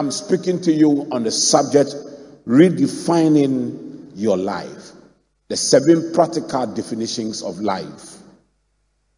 [0.00, 1.94] I'm speaking to you on the subject
[2.48, 4.92] redefining your life.
[5.48, 8.16] The seven practical definitions of life.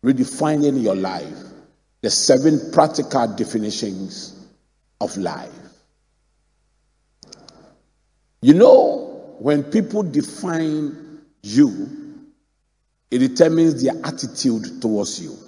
[0.04, 1.38] Redefining your life.
[2.00, 4.34] The seven practical definitions
[5.00, 5.52] of life.
[8.40, 12.26] You know, when people define you,
[13.08, 15.38] it determines their attitude towards you.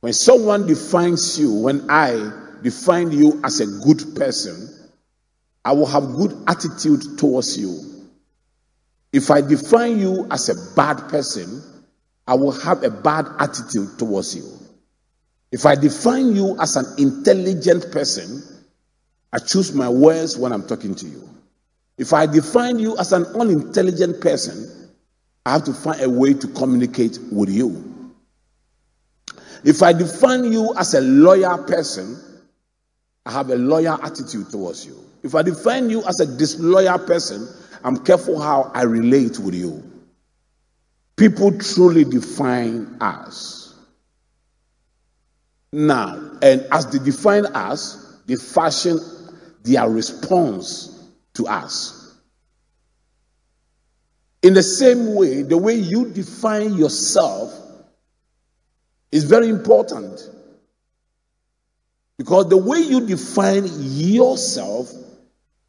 [0.00, 4.68] When someone defines you, when I define you as a good person,
[5.64, 7.80] I will have good attitude towards you.
[9.12, 11.62] If I define you as a bad person,
[12.26, 14.44] I will have a bad attitude towards you.
[15.50, 18.42] If I define you as an intelligent person,
[19.32, 21.28] I choose my words when I'm talking to you.
[21.96, 24.90] If I define you as an unintelligent person,
[25.44, 28.12] I have to find a way to communicate with you.
[29.64, 32.22] If I define you as a loyal person,
[33.28, 34.98] I have a loyal attitude towards you.
[35.22, 37.46] If I define you as a disloyal person,
[37.84, 39.84] I'm careful how I relate with you.
[41.14, 43.74] People truly define us.
[45.70, 48.98] Now, and as they define us, they fashion
[49.62, 50.98] their response
[51.34, 52.16] to us.
[54.42, 57.52] In the same way, the way you define yourself
[59.12, 60.30] is very important.
[62.18, 64.92] Because the way you define yourself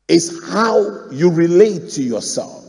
[0.08, 2.66] is how you relate to yourself.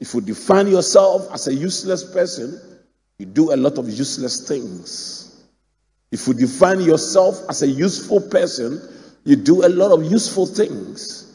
[0.00, 2.58] If you define yourself as a useless person,
[3.18, 5.44] you do a lot of useless things.
[6.10, 8.80] If you define yourself as a useful person,
[9.24, 11.26] you do a lot of useful things.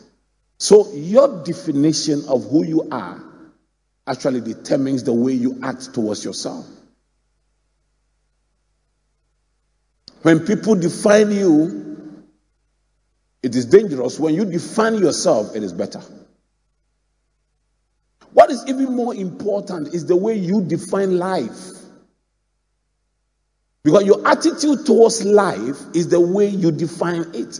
[0.58, 3.22] So, your definition of who you are
[4.08, 6.66] actually determines the way you act towards yourself.
[10.24, 12.18] When people define you,
[13.44, 14.18] it is dangerous.
[14.20, 16.02] When you define yourself, it is better.
[18.32, 21.72] What is even more important is the way you define life.
[23.84, 27.60] Because your attitude towards life is the way you define it.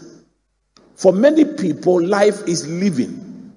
[0.96, 3.52] For many people, life is living.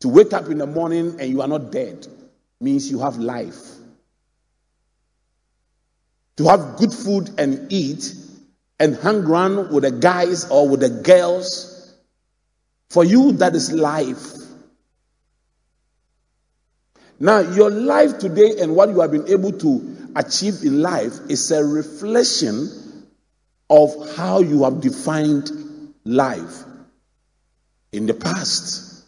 [0.00, 2.06] To wake up in the morning and you are not dead
[2.60, 3.79] means you have life.
[6.40, 8.14] To have good food and eat
[8.78, 11.94] and hang around with the guys or with the girls,
[12.88, 14.32] for you, that is life.
[17.18, 21.50] Now, your life today and what you have been able to achieve in life is
[21.50, 22.70] a reflection
[23.68, 25.50] of how you have defined
[26.06, 26.64] life
[27.92, 29.04] in the past.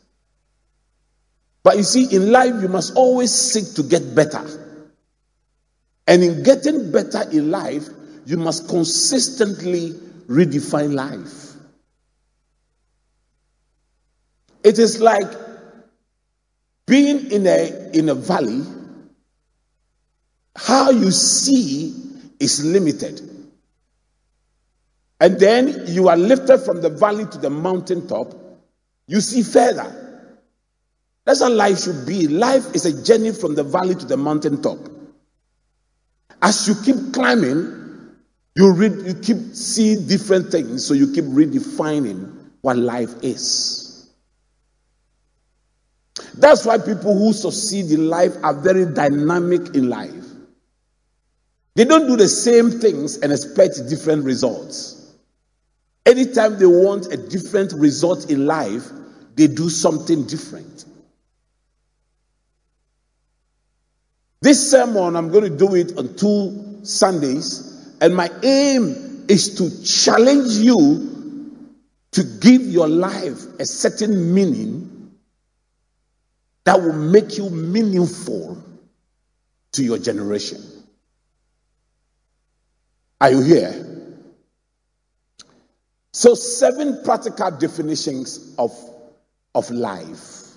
[1.63, 4.62] But you see, in life, you must always seek to get better.
[6.07, 7.89] And in getting better in life,
[8.27, 9.91] you must consistently
[10.29, 11.55] redefine life.
[14.65, 15.31] It is like
[16.87, 18.63] being in a, in a valley,
[20.57, 21.95] how you see
[22.39, 23.21] is limited.
[25.21, 28.35] And then you are lifted from the valley to the mountaintop,
[29.07, 29.99] you see further.
[31.25, 32.27] That's how life should be.
[32.27, 34.79] Life is a journey from the valley to the mountaintop.
[36.43, 37.79] As you keep climbing,
[38.57, 44.11] you you keep seeing different things, so you keep redefining what life is.
[46.35, 50.25] That's why people who succeed in life are very dynamic in life.
[51.75, 54.99] They don't do the same things and expect different results.
[56.05, 58.91] Anytime they want a different result in life,
[59.37, 60.72] they do something different.
[64.43, 69.85] This sermon, I'm going to do it on two Sundays, and my aim is to
[69.85, 71.61] challenge you
[72.11, 75.13] to give your life a certain meaning
[76.65, 78.61] that will make you meaningful
[79.75, 80.61] to your generation.
[83.21, 84.19] Are you here?
[86.13, 88.73] So, seven practical definitions of,
[89.55, 90.49] of life.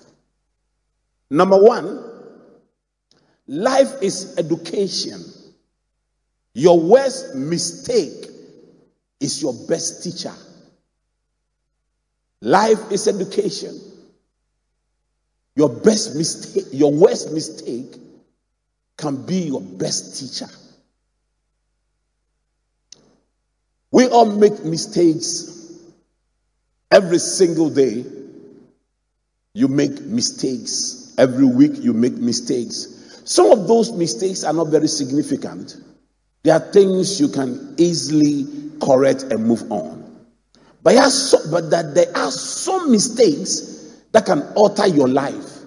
[1.30, 2.15] Number one,
[3.46, 5.22] life is education.
[6.54, 8.26] Your worst mistake
[9.20, 10.32] is your best teacher.
[12.40, 13.78] Life is education.
[15.54, 17.96] Your best mistake, your worst mistake
[18.96, 20.50] can be your best teacher.
[23.90, 25.82] We all make mistakes
[26.90, 28.04] every single day.
[29.54, 31.14] You make mistakes.
[31.16, 32.95] Every week you make mistakes.
[33.26, 35.76] Some of those mistakes are not very significant.
[36.44, 38.46] They are things you can easily
[38.80, 40.26] correct and move on.
[40.84, 45.58] But, so, but that there are some mistakes that can alter your life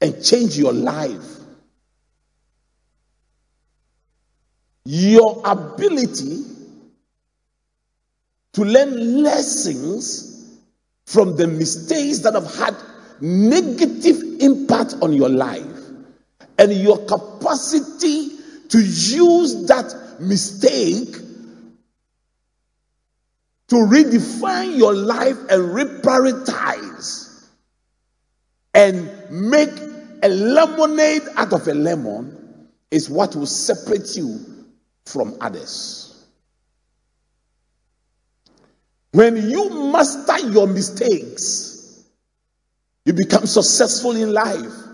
[0.00, 1.36] and change your life.
[4.86, 6.44] Your ability
[8.54, 10.58] to learn lessons
[11.04, 12.74] from the mistakes that have had
[13.20, 15.71] negative impact on your life
[16.62, 18.30] and your capacity
[18.68, 21.12] to use that mistake
[23.66, 27.48] to redefine your life and reprioritize
[28.74, 29.70] and make
[30.22, 34.38] a lemonade out of a lemon is what will separate you
[35.04, 36.24] from others.
[39.10, 42.04] When you master your mistakes,
[43.04, 44.91] you become successful in life.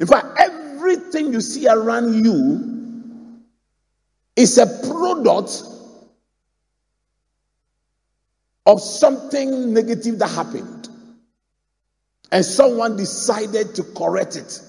[0.00, 3.40] In fact, everything you see around you
[4.34, 5.62] is a product
[8.64, 10.88] of something negative that happened.
[12.32, 14.60] And someone decided to correct it.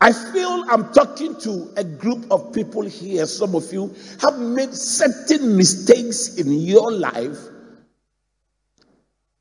[0.00, 3.26] I feel I'm talking to a group of people here.
[3.26, 7.38] Some of you have made certain mistakes in your life.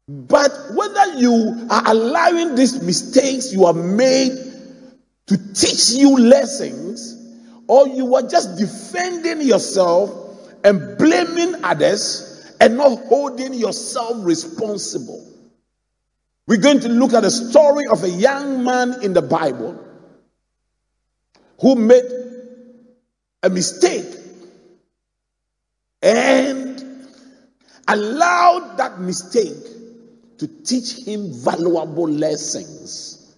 [0.07, 4.31] But whether you are allowing these mistakes you have made
[5.27, 7.15] to teach you lessons,
[7.67, 10.09] or you are just defending yourself
[10.63, 15.25] and blaming others and not holding yourself responsible.
[16.47, 19.83] We're going to look at a story of a young man in the Bible
[21.59, 22.05] who made
[23.43, 24.05] a mistake
[26.01, 27.05] and
[27.85, 29.76] allowed that mistake
[30.39, 33.35] to teach him valuable lessons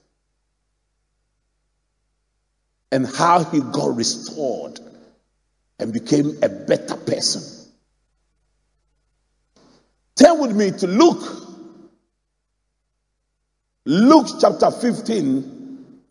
[2.91, 4.79] and how he got restored
[5.79, 7.41] and became a better person.
[10.15, 11.47] Turn with me to Luke.
[13.85, 15.59] Luke chapter 15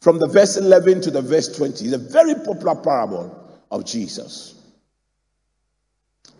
[0.00, 1.84] from the verse 11 to the verse 20.
[1.84, 4.54] is a very popular parable of Jesus.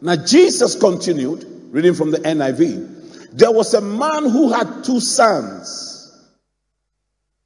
[0.01, 2.98] Now, Jesus continued, reading from the NIV.
[3.33, 5.95] There was a man who had two sons.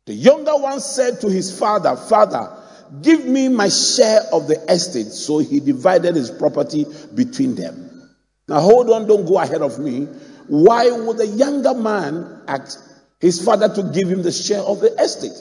[0.06, 2.56] The younger one said to his father, Father,
[3.02, 5.08] give me my share of the estate.
[5.08, 8.10] So he divided his property between them.
[8.48, 10.08] Now, hold on, don't go ahead of me.
[10.48, 12.78] Why would the younger man ask
[13.20, 15.40] his father to give him the share of the estate?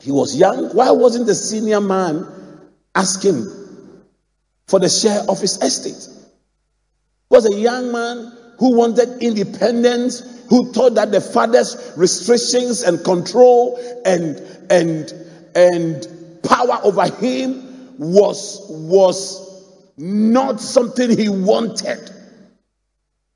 [0.00, 0.70] He was young.
[0.74, 2.26] Why wasn't the senior man
[2.94, 3.46] asking
[4.66, 6.08] for the share of his estate?
[7.28, 8.32] Was a young man
[8.62, 14.36] who wanted independence, who thought that the father's restrictions and control and
[14.70, 15.12] and
[15.56, 16.06] and
[16.44, 19.66] power over him was was
[19.96, 22.08] not something he wanted.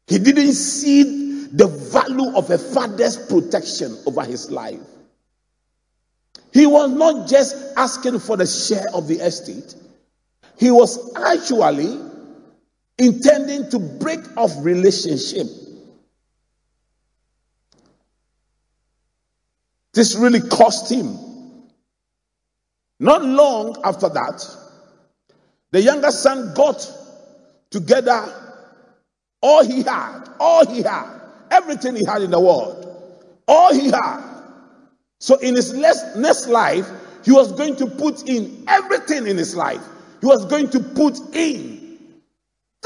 [0.06, 4.78] He didn't see the value of a father's protection over his life.
[6.52, 9.74] He was not just asking for the share of the estate,
[10.56, 11.98] he was actually
[12.98, 15.46] intending to break off relationship.
[19.92, 21.18] This really cost him.
[22.98, 24.56] Not long after that,
[25.70, 26.90] the younger son got
[27.70, 28.32] together
[29.42, 32.82] all he had, all he had, everything he had in the world,
[33.46, 34.36] all he had
[35.18, 36.88] so in his next, life,
[37.24, 39.82] he was going to put in everything in his life.
[40.20, 41.75] He was going to put in.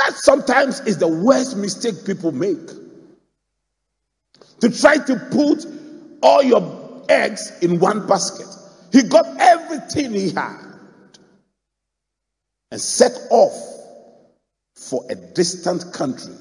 [0.00, 2.66] That sometimes is the worst mistake people make.
[4.60, 5.66] To try to put
[6.22, 8.46] all your eggs in one basket.
[8.92, 10.58] He got everything he had
[12.70, 13.52] and set off
[14.74, 16.34] for a distant country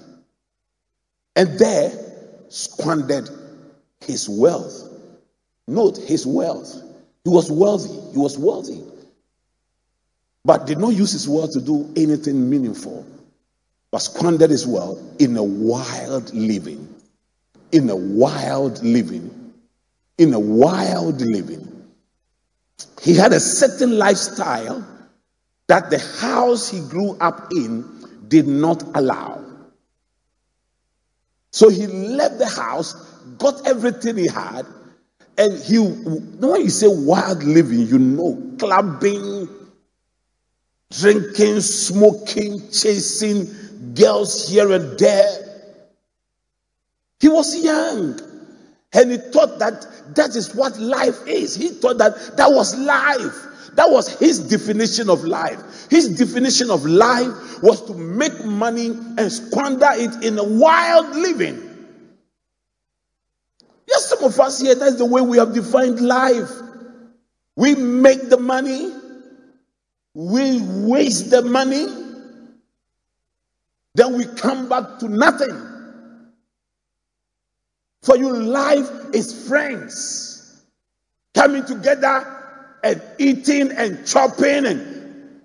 [1.36, 1.92] and there
[2.50, 3.30] squandered
[4.02, 4.88] his wealth.
[5.68, 6.82] Note his wealth.
[7.26, 8.12] He was wealthy.
[8.14, 8.84] He was wealthy.
[10.46, 13.06] But did not use his wealth to do anything meaningful,
[13.92, 16.96] but squandered his wealth in a wild living.
[17.72, 19.54] In a wild living.
[20.18, 21.86] In a wild living.
[23.02, 24.86] He had a certain lifestyle
[25.68, 27.86] that the house he grew up in
[28.28, 29.44] did not allow.
[31.52, 32.94] So he left the house,
[33.38, 34.66] got everything he had,
[35.38, 39.48] and he, when you say wild living, you know, clubbing,
[40.92, 43.48] drinking, smoking, chasing
[43.94, 45.46] girls here and there.
[47.20, 48.20] He was young.
[48.92, 51.56] And he thought that that is what life is.
[51.56, 53.46] He thought that that was life.
[53.76, 55.88] That was his definition of life.
[55.90, 61.66] His definition of life was to make money and squander it in a wild living.
[63.88, 66.52] Yes, some of us here, that's the way we have defined life.
[67.56, 68.92] We make the money,
[70.14, 71.88] we waste the money,
[74.00, 75.66] then we come back to nothing.
[78.04, 80.64] For you, life is friends.
[81.34, 85.44] Coming together and eating and chopping and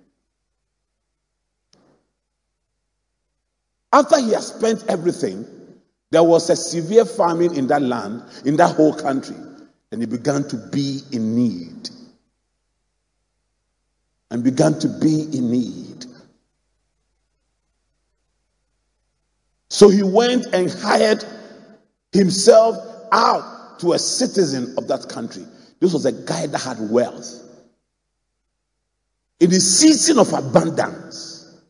[3.91, 5.45] after he has spent everything
[6.11, 9.35] there was a severe famine in that land in that whole country
[9.91, 11.89] and he began to be in need.
[14.31, 16.05] And began to be in need
[19.75, 21.23] so he went and hired
[22.11, 22.77] himself
[23.11, 25.45] out to a citizen of that country
[25.79, 27.41] this was a guy that had wealth.
[29.39, 31.61] In the season of abundance,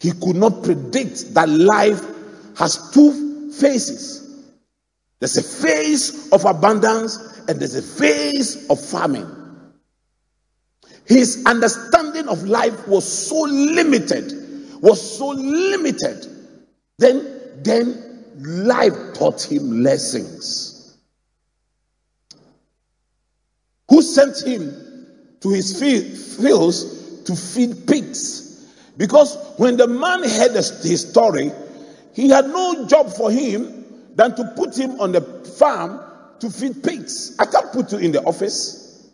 [0.00, 2.02] he could not predict that life
[2.58, 4.44] has two phases.
[5.20, 7.16] There's a phase of abundance
[7.48, 9.72] and there's a phase of famine.
[11.06, 16.35] His understanding of life was so limited, was so limited.
[16.98, 20.76] Then, then life taught him lessons.
[23.88, 25.06] who sent him
[25.40, 28.66] to his fields to feed pigs.
[28.96, 31.52] Because when the man heard his story,
[32.14, 33.84] he had no job for him
[34.14, 36.00] than to put him on the farm
[36.40, 37.36] to feed pigs.
[37.38, 39.08] I can't put you in the office.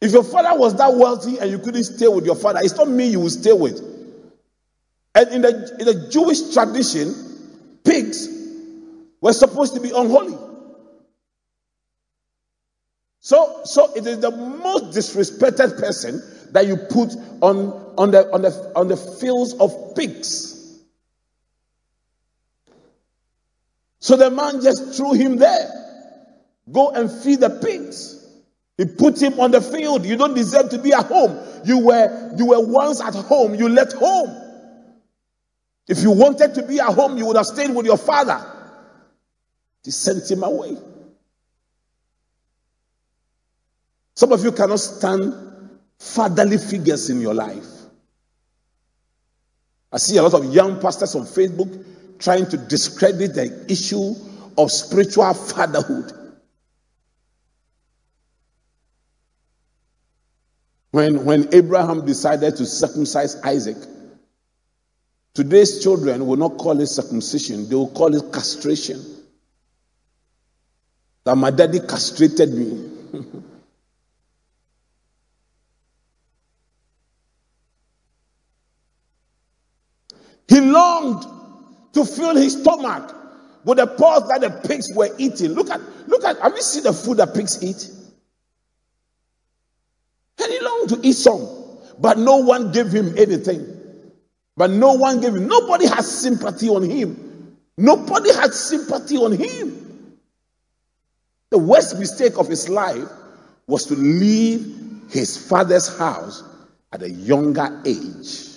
[0.00, 2.88] If your father was that wealthy and you couldn't stay with your father, it's not
[2.88, 3.93] me you will stay with.
[5.14, 7.14] And in the, in the Jewish tradition,
[7.84, 8.28] pigs
[9.20, 10.36] were supposed to be unholy.
[13.20, 18.42] So, so it is the most disrespected person that you put on, on, the, on,
[18.42, 20.78] the, on the fields of pigs.
[24.00, 25.70] So the man just threw him there.
[26.70, 28.20] Go and feed the pigs.
[28.76, 30.04] He put him on the field.
[30.04, 31.38] You don't deserve to be at home.
[31.64, 33.54] You were, you were once at home.
[33.54, 34.43] You left home.
[35.86, 38.44] If you wanted to be at home, you would have stayed with your father.
[39.84, 40.76] He sent him away.
[44.14, 45.34] Some of you cannot stand
[45.98, 47.66] fatherly figures in your life.
[49.92, 51.84] I see a lot of young pastors on Facebook
[52.18, 54.14] trying to discredit the issue
[54.56, 56.12] of spiritual fatherhood.
[60.92, 63.76] When, when Abraham decided to circumcise Isaac,
[65.34, 69.02] today's children will not call it circumcision, they will call it castration.
[71.24, 72.90] That my daddy castrated me.
[80.48, 81.24] He longed
[81.94, 83.14] to fill his stomach
[83.64, 85.52] with the pods that the pigs were eating.
[85.52, 87.88] Look at, look at, have you seen the food that pigs eat?
[90.42, 91.48] And he longed to eat some,
[91.98, 93.73] but no one gave him anything.
[94.56, 97.56] But no one gave him, nobody has sympathy on him.
[97.76, 100.18] Nobody had sympathy on him.
[101.50, 103.08] The worst mistake of his life
[103.66, 106.42] was to leave his father's house
[106.92, 108.48] at a younger age.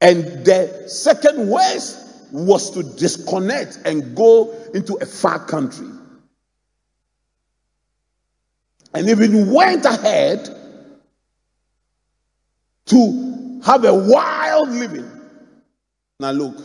[0.00, 1.98] And the second worst
[2.32, 5.88] was to disconnect and go into a far country.
[8.94, 10.48] And even went ahead
[12.86, 13.31] to
[13.64, 15.10] have a wild living.
[16.18, 16.56] Now, look.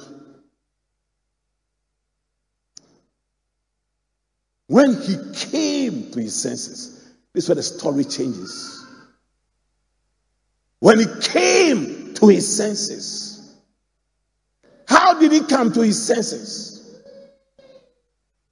[4.67, 8.85] When he came to his senses, this is where the story changes.
[10.79, 13.55] When he came to his senses,
[14.87, 17.01] how did he come to his senses?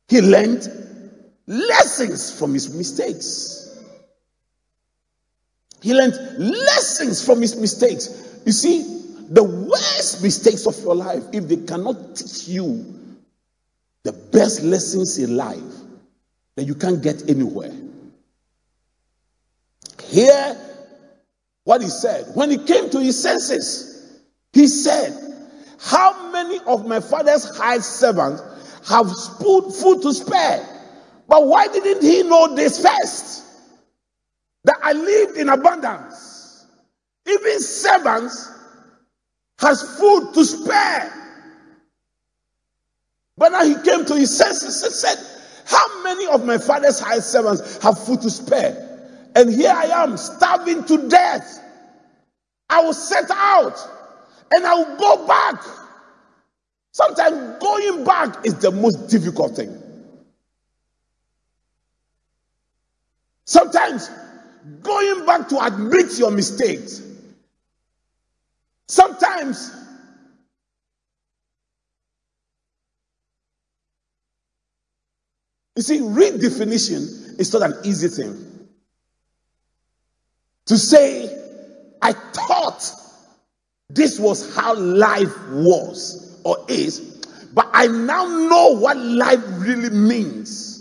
[0.07, 0.67] He learned
[1.47, 3.61] lessons from his mistakes.
[5.81, 8.34] He learned lessons from his mistakes.
[8.45, 8.83] You see,
[9.29, 12.93] the worst mistakes of your life, if they cannot teach you
[14.03, 15.59] the best lessons in life,
[16.55, 17.73] then you can't get anywhere.
[20.03, 20.57] Hear
[21.63, 22.27] what he said.
[22.35, 24.21] When he came to his senses,
[24.53, 25.21] he said,
[25.81, 28.41] how many of my father's hired servants
[28.87, 30.65] have food to spare?
[31.27, 33.43] But why didn't he know this first?
[34.65, 36.34] That I lived in abundance.
[37.27, 38.51] Even servants
[39.59, 41.11] has food to spare.
[43.37, 45.17] But now he came to his senses and said,
[45.65, 48.81] How many of my father's high servants have food to spare?
[49.35, 51.59] And here I am, starving to death.
[52.69, 53.77] I will set out
[54.51, 55.63] and I will go back.
[56.91, 59.81] Sometimes going back is the most difficult thing.
[63.45, 64.09] Sometimes
[64.81, 67.01] going back to admit your mistakes.
[68.87, 69.71] Sometimes
[75.75, 78.67] you see, redefinition is not an easy thing.
[80.67, 81.29] To say,
[82.01, 82.91] I thought
[83.89, 86.99] this was how life was or is,
[87.53, 90.73] but I now know what life really means.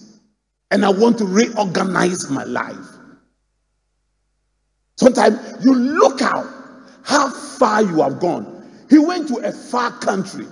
[0.70, 2.88] And I want to reorganize my life.
[4.96, 6.46] Sometimes you look out
[7.04, 8.64] how far you have gone.
[8.90, 10.46] He went to a far country.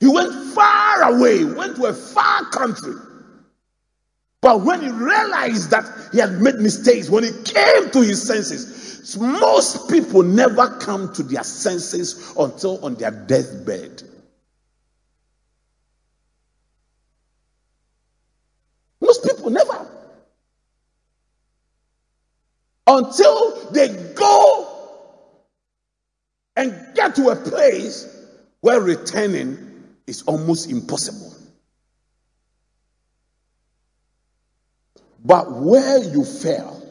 [0.00, 2.94] He went far away, went to a far country.
[4.40, 9.16] But when he realized that he had made mistakes, when he came to his senses,
[9.16, 14.02] most people never come to their senses until on their deathbed.
[19.00, 19.86] Most people never.
[22.86, 24.61] Until they go
[26.56, 28.06] and get to a place
[28.60, 29.58] where returning
[30.06, 31.34] is almost impossible.
[35.24, 36.82] But where you fail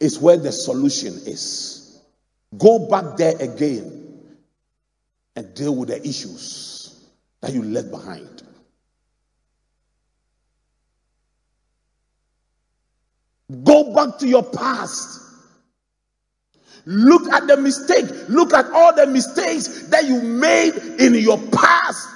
[0.00, 2.00] is where the solution is.
[2.56, 4.26] Go back there again
[5.36, 7.08] and deal with the issues
[7.40, 8.42] that you left behind.
[13.64, 15.20] Go back to your past.
[16.86, 18.06] Look at the mistake.
[18.28, 22.08] Look at all the mistakes that you made in your past.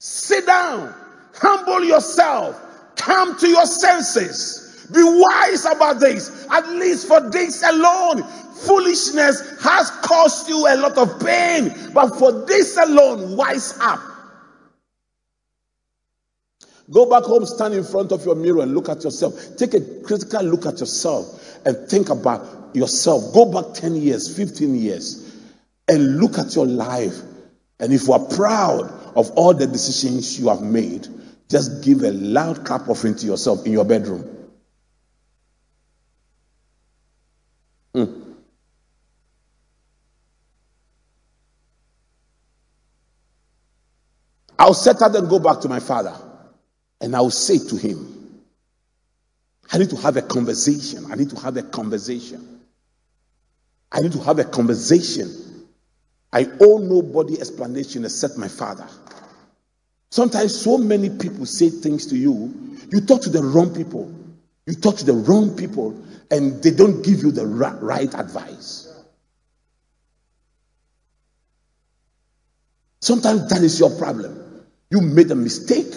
[0.00, 0.94] Sit down.
[1.34, 2.60] Humble yourself.
[2.96, 4.88] Come to your senses.
[4.92, 6.46] Be wise about this.
[6.50, 8.22] At least for this alone.
[8.24, 11.74] Foolishness has caused you a lot of pain.
[11.94, 14.00] But for this alone, wise up.
[16.90, 19.56] Go back home, stand in front of your mirror and look at yourself.
[19.56, 23.32] Take a critical look at yourself and think about yourself.
[23.32, 25.36] Go back 10 years, 15 years,
[25.86, 27.16] and look at your life.
[27.78, 31.06] And if you are proud of all the decisions you have made,
[31.48, 34.48] just give a loud clap offering to yourself in your bedroom.
[37.94, 38.34] Mm.
[44.58, 46.14] I'll set out and go back to my father.
[47.00, 48.42] And I will say to him,
[49.72, 51.10] I need to have a conversation.
[51.10, 52.60] I need to have a conversation.
[53.92, 55.66] I need to have a conversation.
[56.32, 58.86] I owe nobody explanation except my father.
[60.10, 64.12] Sometimes so many people say things to you, you talk to the wrong people.
[64.66, 68.92] You talk to the wrong people, and they don't give you the right advice.
[73.00, 74.66] Sometimes that is your problem.
[74.90, 75.92] You made a mistake.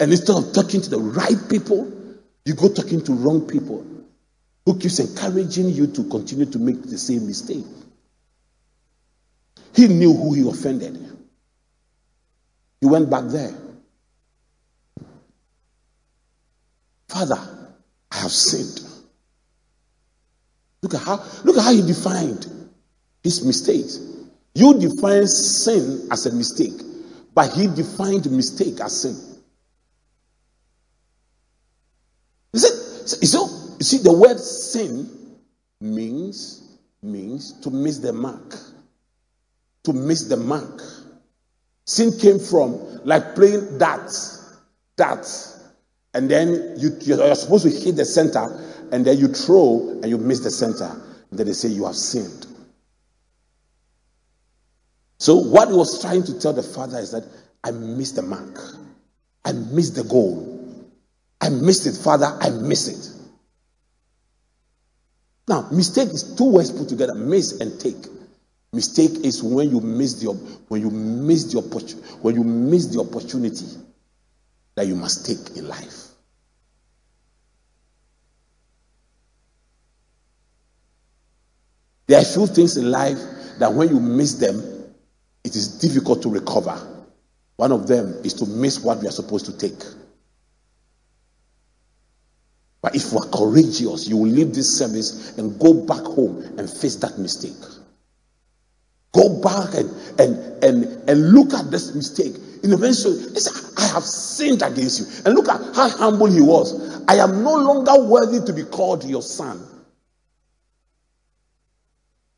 [0.00, 1.92] And instead of talking to the right people,
[2.46, 3.86] you go talking to wrong people
[4.64, 7.66] who keeps encouraging you to continue to make the same mistake.
[9.74, 10.98] He knew who he offended.
[12.80, 13.54] He went back there.
[17.08, 17.38] Father,
[18.10, 18.86] I have sinned.
[20.82, 22.70] Look at how look at how he defined
[23.22, 24.00] his mistakes.
[24.54, 26.80] You define sin as a mistake,
[27.34, 29.30] but he defined mistake as sin.
[32.52, 33.48] Is it so?
[33.78, 35.08] You see, the word sin
[35.80, 38.56] means means to miss the mark.
[39.84, 40.82] To miss the mark.
[41.86, 44.58] Sin came from like playing darts,
[44.96, 45.58] darts,
[46.14, 48.46] and then you, you're supposed to hit the center,
[48.92, 51.00] and then you throw and you miss the center.
[51.32, 52.46] Then they say you have sinned.
[55.18, 57.24] So what he was trying to tell the father is that
[57.62, 58.58] I missed the mark.
[59.44, 60.49] I missed the goal.
[61.40, 62.36] I missed it, Father.
[62.40, 63.20] I missed it.
[65.48, 67.96] Now, mistake is two words put together: miss and take.
[68.72, 70.30] Mistake is when you miss the
[70.68, 73.66] when you miss the opportunity when you miss the opportunity
[74.76, 76.06] that you must take in life.
[82.06, 83.18] There are few things in life
[83.58, 84.62] that when you miss them,
[85.44, 86.76] it is difficult to recover.
[87.56, 89.80] One of them is to miss what we are supposed to take.
[92.82, 96.68] But if you are courageous, you will leave this service and go back home and
[96.68, 97.52] face that mistake.
[99.12, 99.90] Go back and
[100.20, 102.34] and and and look at this mistake.
[102.62, 105.06] In eventually, he said, I have sinned against you.
[105.24, 107.02] And look at how humble he was.
[107.08, 109.66] I am no longer worthy to be called your son.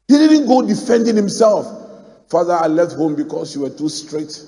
[0.08, 1.66] He didn't go defending himself.
[2.28, 4.40] Father, I left home because you were too strict.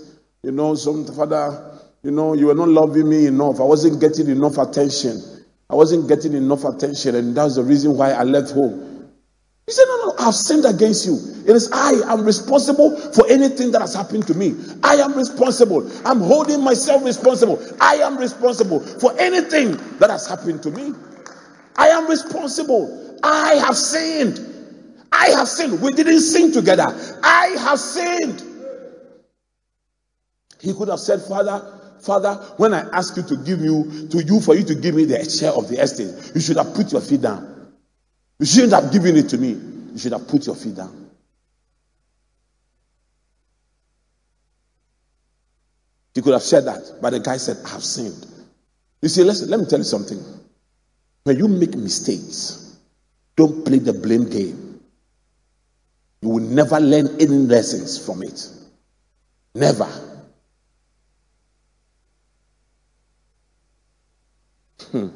[0.43, 3.61] You know, some father, you know, you were not loving me enough.
[3.61, 5.21] I wasn't getting enough attention.
[5.71, 8.95] I wasn't getting enough attention, and that's the reason why I left home.
[9.67, 11.15] He said, No, no, I've sinned against you.
[11.47, 14.55] It is I am responsible for anything that has happened to me.
[14.83, 15.91] I am responsible.
[16.07, 17.65] I'm holding myself responsible.
[17.81, 20.93] I am responsible for anything that has happened to me.
[21.77, 23.19] I am responsible.
[23.23, 24.39] I have sinned.
[25.11, 25.81] I have sinned.
[25.81, 26.87] We didn't sing together.
[27.23, 28.43] I have sinned.
[30.61, 31.74] He could have said, Father,
[32.05, 35.07] Father, when I ask you to give you to you for you to give me
[35.07, 37.73] the share of the estate, you should have put your feet down.
[38.39, 39.51] You shouldn't have given it to me.
[39.93, 41.11] You should have put your feet down.
[46.15, 48.27] He could have said that, but the guy said, I have sinned.
[49.01, 50.23] You see, listen, let me tell you something.
[51.25, 52.79] When you make mistakes,
[53.35, 54.81] don't play the blame game.
[56.21, 58.49] You will never learn any lessons from it.
[59.55, 59.89] Never.
[64.95, 65.09] Hmm.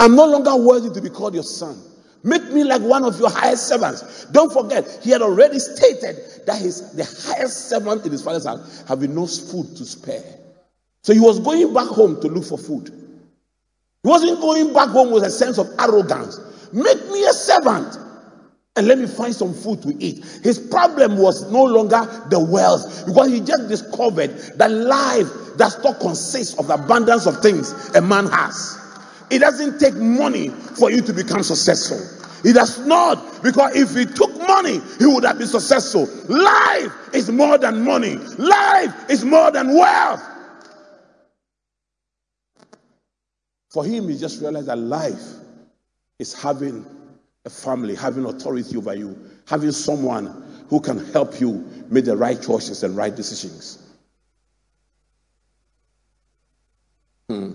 [0.00, 1.80] I'm no longer worthy to be called your son.
[2.24, 4.24] Make me like one of your highest servants.
[4.32, 8.82] Don't forget, he had already stated that his the highest servant in his father's house
[8.88, 10.24] have no food to spare.
[11.04, 12.88] So he was going back home to look for food.
[12.88, 16.40] He wasn't going back home with a sense of arrogance.
[16.72, 17.96] Make me a servant
[18.76, 20.24] and let me find some food to eat.
[20.42, 25.98] His problem was no longer the wealth because he just discovered that life does not
[26.00, 28.78] consist of the abundance of things a man has.
[29.30, 31.98] It doesn't take money for you to become successful.
[32.48, 36.06] It does not, because if he took money, he would have been successful.
[36.28, 40.22] Life is more than money, life is more than wealth.
[43.70, 45.22] For him, he just realized that life
[46.18, 46.86] is having
[47.46, 52.42] a family, having authority over you, having someone who can help you make the right
[52.42, 53.78] choices and right decisions.
[57.30, 57.52] Hmm.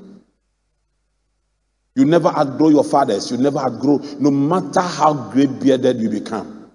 [1.96, 3.30] You never outgrow your fathers.
[3.30, 6.72] You never outgrow, no matter how great bearded you become.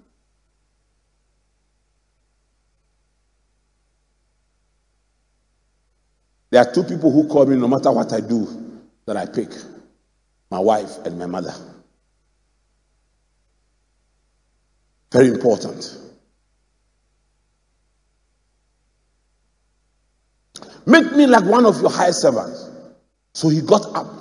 [6.50, 8.46] There are two people who call me no matter what I do
[9.06, 9.50] that I pick
[10.50, 11.54] my wife and my mother.
[15.16, 15.96] Very important.
[20.84, 22.68] Make me like one of your high servants.
[23.32, 24.12] So he got up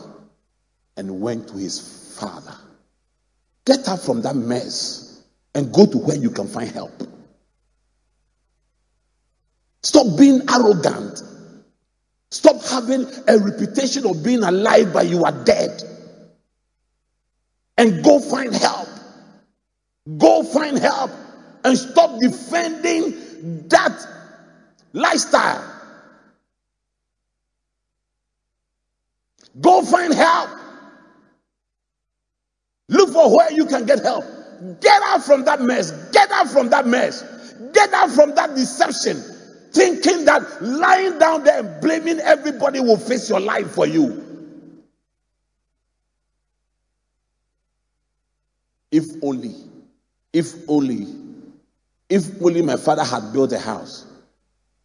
[0.96, 2.56] and went to his father.
[3.66, 5.22] Get up from that mess
[5.54, 7.04] and go to where you can find help.
[9.84, 11.22] Stop being arrogant.
[12.32, 15.84] Stop having a reputation of being alive, but you are dead.
[17.78, 18.95] And go find help.
[20.18, 21.12] Go find help
[21.64, 24.08] and stop defending that
[24.94, 25.64] lifestyle.
[29.60, 30.50] Go find help.
[32.90, 34.26] Look for where you can get help.
[34.82, 35.92] Get out from that mess.
[36.12, 37.24] Get out from that mess.
[37.74, 39.18] Get out from that deception.
[39.74, 44.42] Thinking that lying down there and blaming everybody will fix your life for you.
[48.92, 49.56] If only
[50.36, 51.08] if only,
[52.10, 54.06] if only my father had built a house.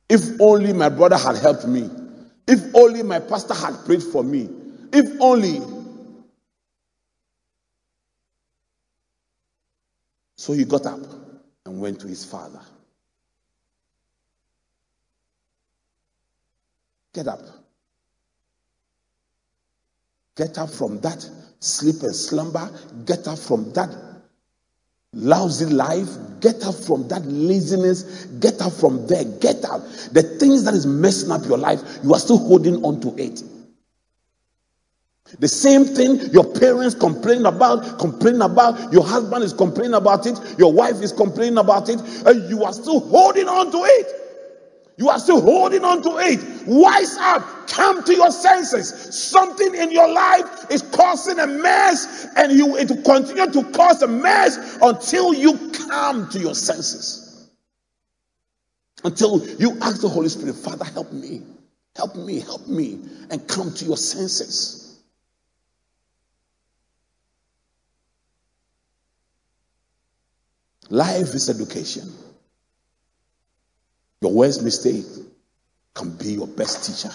[0.08, 1.90] If only my brother had helped me.
[2.46, 4.48] If only my pastor had prayed for me.
[4.92, 5.60] If only.
[10.36, 11.00] So he got up
[11.66, 12.60] and went to his father.
[17.12, 17.40] Get up.
[20.36, 22.70] Get up from that sleep and slumber.
[23.04, 24.09] Get up from that
[25.12, 26.08] lousy life
[26.40, 29.80] get up from that laziness get up from there get out
[30.12, 33.42] the things that is messing up your life you are still holding on to it
[35.40, 40.38] the same thing your parents complain about complain about your husband is complaining about it
[40.58, 44.20] your wife is complaining about it and you are still holding on to it
[45.00, 46.66] you are still holding on to it.
[46.66, 47.59] Wise up.
[47.70, 48.88] Come to your senses.
[49.16, 54.02] Something in your life is causing a mess, and you it will continue to cause
[54.02, 57.48] a mess until you come to your senses.
[59.04, 61.42] Until you ask the Holy Spirit, Father, help me,
[61.96, 62.98] help me, help me,
[63.30, 64.98] and come to your senses.
[70.90, 72.12] Life is education.
[74.22, 75.06] Your worst mistake
[75.94, 77.14] can be your best teacher.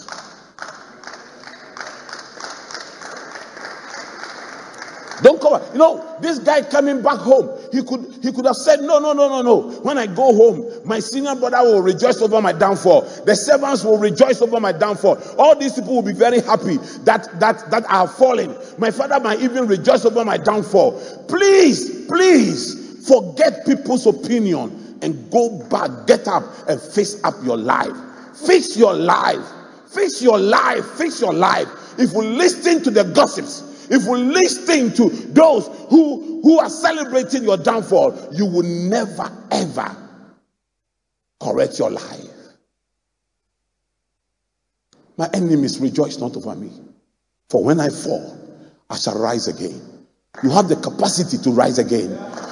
[5.73, 9.13] You know, this guy coming back home, he could he could have said, No, no,
[9.13, 9.71] no, no, no.
[9.81, 13.01] When I go home, my senior brother will rejoice over my downfall.
[13.25, 15.21] The servants will rejoice over my downfall.
[15.38, 18.55] All these people will be very happy that that that I have fallen.
[18.77, 20.99] My father might even rejoice over my downfall.
[21.27, 27.95] Please, please forget people's opinion and go back, get up and face up your life.
[28.45, 29.45] Fix your life.
[29.88, 30.86] Fix your life.
[30.97, 31.67] Fix your life.
[31.97, 37.43] If we listen to the gossips, if we listen to those who, who are celebrating
[37.43, 39.95] your downfall, you will never ever
[41.41, 42.30] correct your life.
[45.17, 46.71] My enemies rejoice not over me.
[47.50, 48.38] For when I fall,
[48.89, 49.82] I shall rise again.
[50.43, 52.12] You have the capacity to rise again.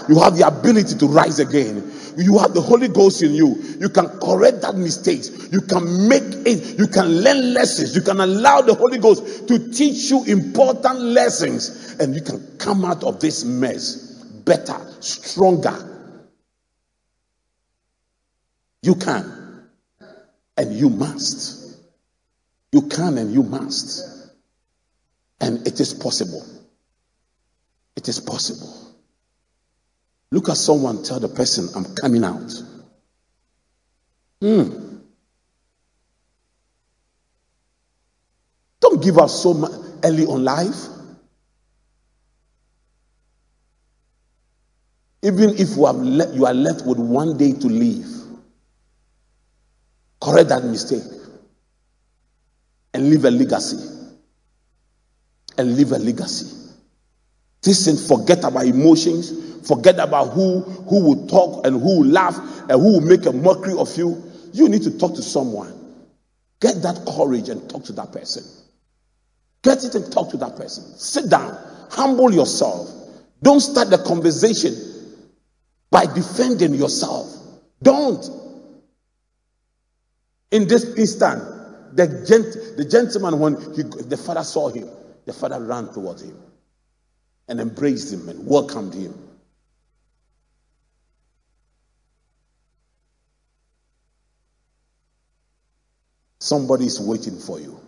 [0.10, 1.92] You have the ability to rise again.
[2.18, 3.56] You have the Holy Ghost in you.
[3.80, 5.24] You can correct that mistake.
[5.52, 6.78] You can make it.
[6.78, 7.96] You can learn lessons.
[7.96, 11.96] You can allow the Holy Ghost to teach you important lessons.
[12.00, 14.14] And you can come out of this mess
[14.46, 15.90] better, stronger.
[18.82, 19.70] You can.
[20.58, 21.80] And you must.
[22.72, 24.32] You can and you must.
[25.40, 26.46] And it is possible.
[27.96, 28.83] It is possible.
[30.34, 32.52] Look at someone, tell the person, I'm coming out.
[34.42, 34.98] Hmm.
[38.82, 39.72] Don't give up so much
[40.04, 40.88] early on life.
[45.22, 48.08] Even if you, le- you are left with one day to live,
[50.20, 51.04] correct that mistake
[52.96, 54.10] and leave a legacy.
[55.60, 56.63] And leave a legacy.
[57.66, 62.38] Listen, forget about emotions, forget about who who will talk and who will laugh
[62.70, 64.22] and who will make a mockery of you.
[64.52, 65.74] You need to talk to someone.
[66.60, 68.44] Get that courage and talk to that person.
[69.64, 70.84] Get it and talk to that person.
[70.98, 71.58] Sit down,
[71.90, 72.90] humble yourself.
[73.42, 74.76] Don't start the conversation
[75.90, 77.34] by defending yourself.
[77.82, 78.26] Don't.
[80.52, 81.42] In this instant,
[81.96, 84.88] the, gent- the gentleman, when he, the father saw him,
[85.26, 86.38] the father ran towards him
[87.48, 89.14] and embraced him and welcomed him.
[96.40, 97.80] Somebody is waiting for you.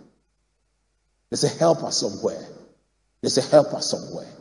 [1.30, 2.48] There's a helper somewhere.
[3.22, 4.32] There's a helper somewhere.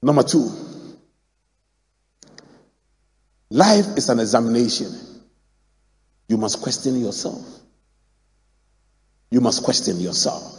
[0.00, 0.50] Number two,
[3.50, 4.92] life is an examination.
[6.28, 7.44] You must question yourself.
[9.30, 10.57] You must question yourself.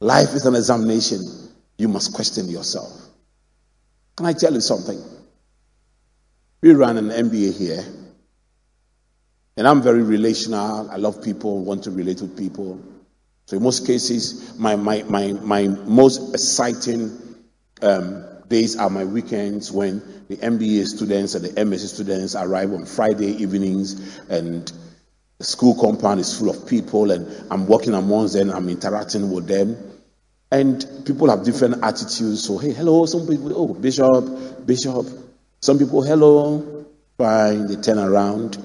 [0.00, 1.20] Life is an examination.
[1.78, 2.92] You must question yourself.
[4.16, 5.02] Can I tell you something?
[6.60, 7.84] We run an MBA here,
[9.56, 10.90] and I'm very relational.
[10.90, 12.80] I love people, want to relate with people.
[13.46, 17.16] So in most cases, my my my, my most exciting
[17.82, 22.84] um, days are my weekends when the MBA students and the MSc students arrive on
[22.84, 24.70] Friday evenings and
[25.38, 29.46] the school compound is full of people and I'm walking amongst them, I'm interacting with
[29.46, 29.76] them.
[30.50, 32.44] And people have different attitudes.
[32.44, 35.06] So, hey, hello, some people, oh, Bishop, Bishop.
[35.60, 36.86] Some people, hello,
[37.18, 38.56] fine, they turn around.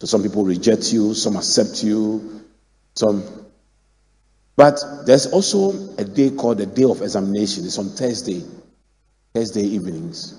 [0.00, 2.42] So some people reject you, some accept you,
[2.94, 3.24] some.
[4.56, 7.64] But there's also a day called the day of examination.
[7.64, 8.44] It's on Thursday,
[9.34, 10.34] Thursday evenings.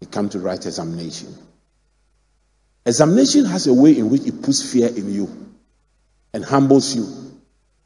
[0.00, 1.34] They come to write examination.
[2.86, 5.28] Examination has a way in which it puts fear in you
[6.34, 7.06] and humbles you.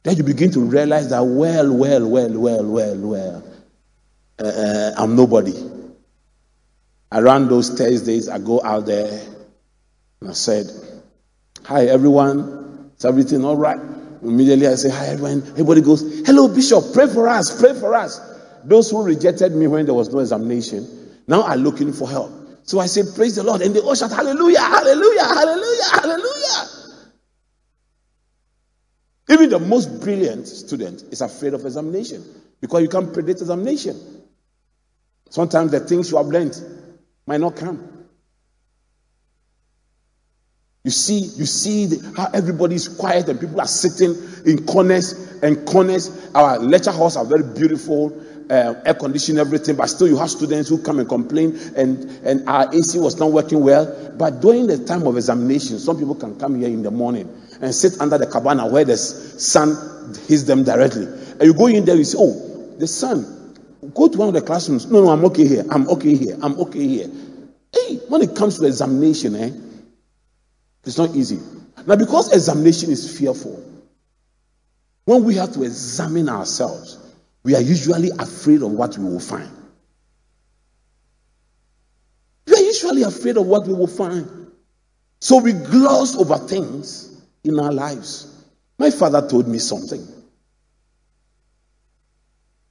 [0.03, 3.45] Then you begin to realize that, well, well, well, well, well, well,
[4.41, 5.55] uh, uh, I'm nobody.
[7.13, 9.23] Around those Thursdays, I go out there
[10.21, 10.67] and I said,
[11.65, 12.91] Hi, everyone.
[12.99, 13.79] Is everything all right?
[14.23, 15.43] Immediately I say, Hi, everyone.
[15.53, 16.93] Everybody goes, Hello, Bishop.
[16.93, 17.61] Pray for us.
[17.61, 18.21] Pray for us.
[18.65, 20.87] Those who rejected me when there was no examination
[21.27, 22.33] now are looking for help.
[22.69, 23.63] So I say, Praise the Lord.
[23.63, 26.69] And they all shout, Hallelujah, Hallelujah, Hallelujah, Hallelujah.
[29.31, 32.23] Even the most brilliant student is afraid of examination
[32.61, 33.99] because you can't predict examination.
[35.31, 36.61] Sometimes the things you have learned
[37.27, 38.07] might not come.
[40.85, 45.15] You see, you see the, how everybody is quiet and people are sitting in corners
[45.43, 46.31] and corners.
[46.35, 48.11] Our lecture halls are very beautiful
[48.51, 52.49] uh, air conditioning, everything, but still you have students who come and complain, and, and
[52.49, 54.15] our AC was not working well.
[54.17, 57.29] But during the time of examination, some people can come here in the morning
[57.61, 59.71] and sit under the cabana where the sun
[60.27, 61.05] hits them directly.
[61.05, 63.39] And you go in there, you say, Oh, the sun
[63.95, 64.87] Go to one of the classrooms.
[64.87, 65.65] No, no, I'm okay here.
[65.71, 66.37] I'm okay here.
[66.43, 67.11] I'm okay here.
[67.73, 69.51] Hey, when it comes to examination, eh,
[70.85, 71.39] it's not easy.
[71.87, 73.63] Now, because examination is fearful,
[75.05, 76.99] when we have to examine ourselves,
[77.49, 79.51] we are usually afraid of what we will find.
[82.47, 84.53] We are usually afraid of what we will find.
[85.19, 88.45] So we gloss over things in our lives.
[88.79, 90.07] My father told me something.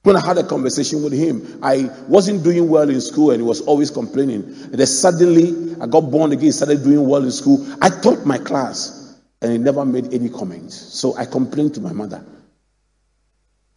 [0.04, 3.44] When I had a conversation with him, I wasn't doing well in school and he
[3.44, 4.44] was always complaining.
[4.44, 7.66] And then suddenly I got born again, started doing well in school.
[7.82, 10.76] I taught my class and he never made any comments.
[10.76, 12.24] So I complained to my mother.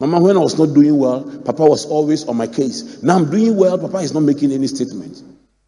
[0.01, 3.03] Mama, when I was not doing well, Papa was always on my case.
[3.03, 5.21] Now I'm doing well, Papa is not making any statement.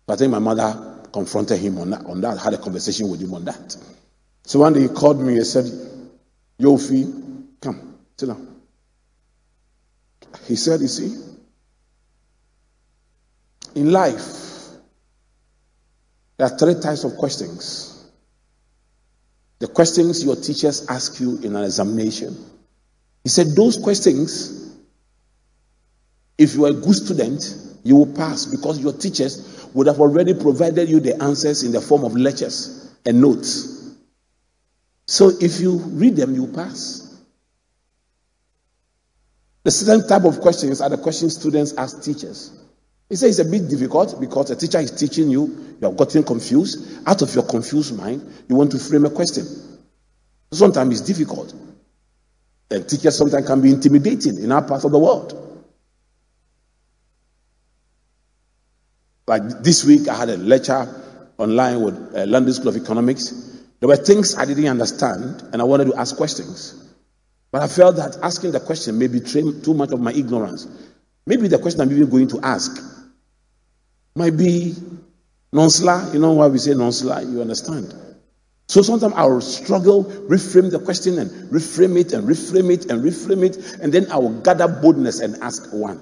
[0.08, 3.22] But I think my mother confronted him on that, on that, had a conversation with
[3.22, 3.78] him on that.
[4.42, 5.66] So one day he called me and said,
[6.60, 8.56] Yofi, come, sit down.
[10.48, 11.16] He said, You see,
[13.76, 14.70] in life,
[16.38, 18.04] there are three types of questions.
[19.60, 22.36] The questions your teachers ask you in an examination.
[23.24, 24.76] He said, Those questions,
[26.38, 30.34] if you are a good student, you will pass because your teachers would have already
[30.34, 33.96] provided you the answers in the form of lectures and notes.
[35.08, 37.02] So if you read them, you pass.
[39.64, 42.52] The second type of questions are the questions students ask teachers.
[43.10, 46.24] He says it's a bit difficult because a teacher is teaching you, you have gotten
[46.24, 47.08] confused.
[47.08, 49.46] Out of your confused mind, you want to frame a question.
[50.52, 51.54] Sometimes it's difficult.
[52.74, 55.40] And teachers sometimes can be intimidating in our part of the world.
[59.28, 60.88] Like this week, I had a lecture
[61.38, 63.30] online with uh, London School of Economics.
[63.80, 66.74] There were things I didn't understand, and I wanted to ask questions.
[67.52, 70.68] But I felt that asking the question may betray too much of my ignorance.
[71.28, 72.72] Maybe the question I'm even going to ask
[74.16, 74.74] might be
[75.52, 76.12] non-sla.
[76.12, 77.32] You know why we say non-sla?
[77.32, 77.94] You understand?
[78.68, 83.46] So sometimes I'll struggle, reframe the question and reframe it and reframe it and reframe
[83.46, 86.02] it, and then I will gather boldness and ask one.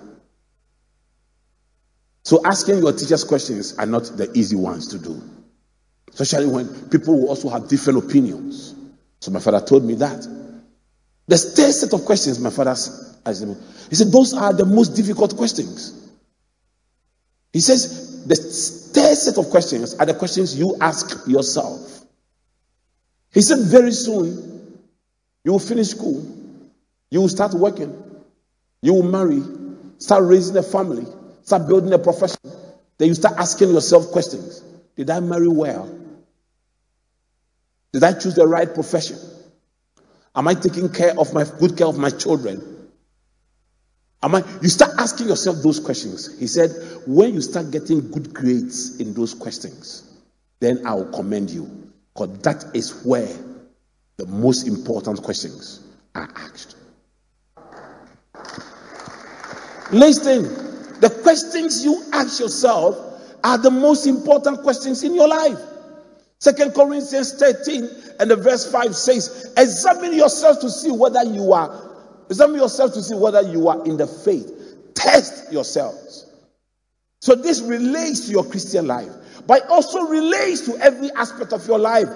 [2.24, 5.21] So asking your teachers questions are not the easy ones to do,
[6.13, 8.76] especially when people will also have different opinions.
[9.19, 10.28] So my father told me that.
[11.28, 13.56] The third set of questions my father asked me.
[13.89, 15.97] He said, Those are the most difficult questions.
[17.54, 22.01] He says, The third set of questions are the questions you ask yourself.
[23.34, 24.80] He said, Very soon,
[25.44, 26.26] you will finish school,
[27.10, 28.04] you will start working,
[28.82, 29.41] you will marry,
[29.98, 31.06] start raising a family,
[31.44, 32.39] start building a profession.
[32.98, 34.63] Then you start asking yourself questions
[34.96, 35.98] Did I marry well?
[37.94, 39.17] Did I choose the right profession?
[40.34, 42.89] Am I taking care of my good care of my children?
[44.24, 46.39] Am I you start asking yourself those questions.
[46.39, 46.72] He said,
[47.08, 50.04] when you start getting good grades in those questions,
[50.60, 51.81] then I will commend you.
[52.13, 53.30] Because that is where
[54.17, 55.82] the most important questions
[56.15, 56.76] are asked.
[59.91, 60.43] Listen,
[61.00, 62.97] the questions you ask yourself
[63.43, 65.60] are the most important questions in your life.
[66.39, 71.97] Second Corinthians 13 and the verse 5 says, Examine yourself to see whether you are,
[72.30, 74.93] examine yourself to see whether you are in the faith.
[74.95, 76.26] Test yourselves.
[77.19, 79.12] So this relates to your Christian life,
[79.52, 82.08] but also relates to every aspect of your life.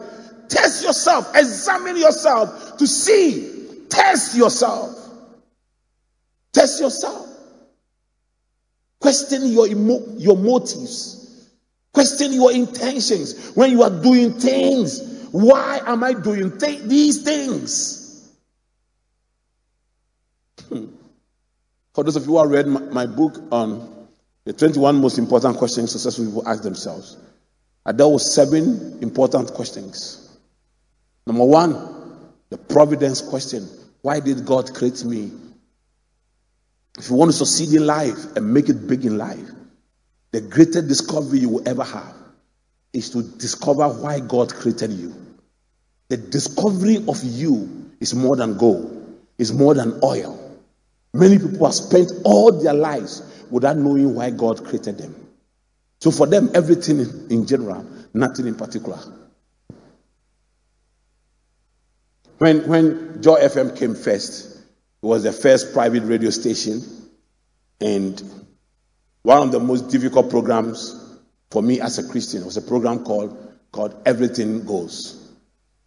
[0.48, 4.98] Test yourself, examine yourself to see, test yourself.
[6.54, 7.28] Test yourself.
[9.02, 11.50] Question your, emo- your motives.
[11.94, 15.28] Question your intentions when you are doing things.
[15.34, 18.32] Why am I doing th- these things?
[20.70, 20.86] Hmm.
[21.96, 23.95] For those of you who have read my, my, book on
[24.46, 27.18] the 21 most important questions successful people ask themselves,
[27.86, 30.38] I dealt with seven important questions.
[31.28, 31.74] Number one,
[32.50, 33.68] the providence question.
[34.02, 35.32] Why did God create me?
[36.98, 39.50] If you want to succeed in life and make it big in life,
[40.32, 42.16] the greatest discovery you will ever have
[42.94, 45.14] is to discover why God created you.
[46.08, 50.40] The discovery of you is more than gold, is more than oil.
[51.14, 55.16] Many people have spent all their lives without knowing why God created them.
[56.02, 59.00] So for them, everything in, general, nothing in particular.
[62.38, 66.84] When, when Joy FM came first, it was the first private radio station,
[67.80, 68.22] and
[69.24, 71.02] one of the most difficult programs
[71.50, 75.32] for me as a Christian was a program called, called Everything Goes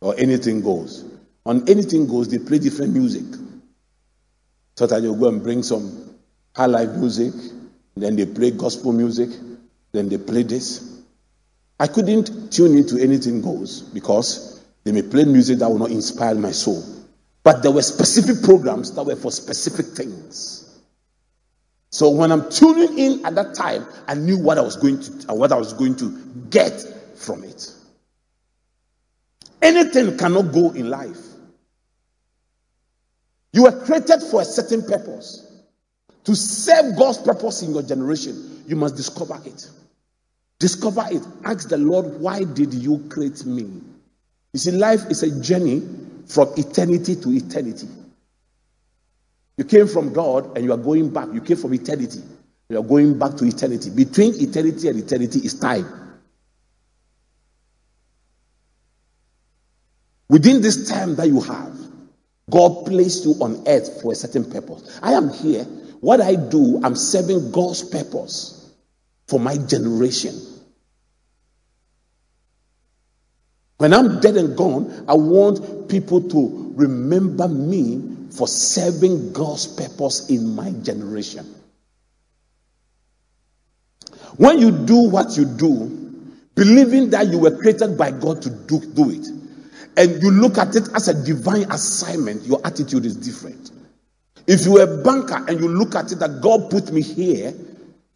[0.01, 1.05] or Anything Goes.
[1.45, 3.25] On Anything Goes, they play different music.
[4.77, 6.15] So that you go and bring some
[6.55, 7.33] high life music,
[7.97, 9.31] then they play gospel music,
[9.93, 11.03] then they play this.
[11.81, 16.35] I couldn't tune into anything goes because they may play music that will not inspire
[16.35, 16.83] my soul.
[17.43, 20.65] But there were specific programs that were for specific things.
[21.91, 25.33] So when I'm tuning in at that time, I knew what I was going to
[25.33, 26.11] uh, what I was going to
[26.51, 26.85] get
[27.17, 27.73] from it.
[29.63, 31.19] Anything cannot go in life.
[33.53, 35.48] You were created for a certain purpose.
[36.29, 39.71] To serve God's purpose in your generation, you must discover it.
[40.59, 41.23] Discover it.
[41.43, 43.63] Ask the Lord, why did you create me?
[44.53, 45.81] You see, life is a journey
[46.27, 47.89] from eternity to eternity.
[49.57, 51.29] You came from God and you are going back.
[51.33, 52.21] You came from eternity.
[52.69, 53.89] You are going back to eternity.
[53.89, 55.87] Between eternity and eternity is time.
[60.29, 61.75] Within this time that you have,
[62.51, 65.01] God placed you on earth for a certain purpose.
[65.03, 65.67] I am here.
[66.01, 68.73] What I do, I'm serving God's purpose
[69.27, 70.35] for my generation.
[73.79, 80.31] When I'm dead and gone, I want people to remember me for serving God's purpose
[80.31, 81.47] in my generation.
[84.37, 86.25] When you do what you do,
[86.55, 89.27] believing that you were created by God to do, do it,
[89.97, 93.71] and you look at it as a divine assignment, your attitude is different.
[94.49, 97.53] If you're a banker and you look at it that God put me here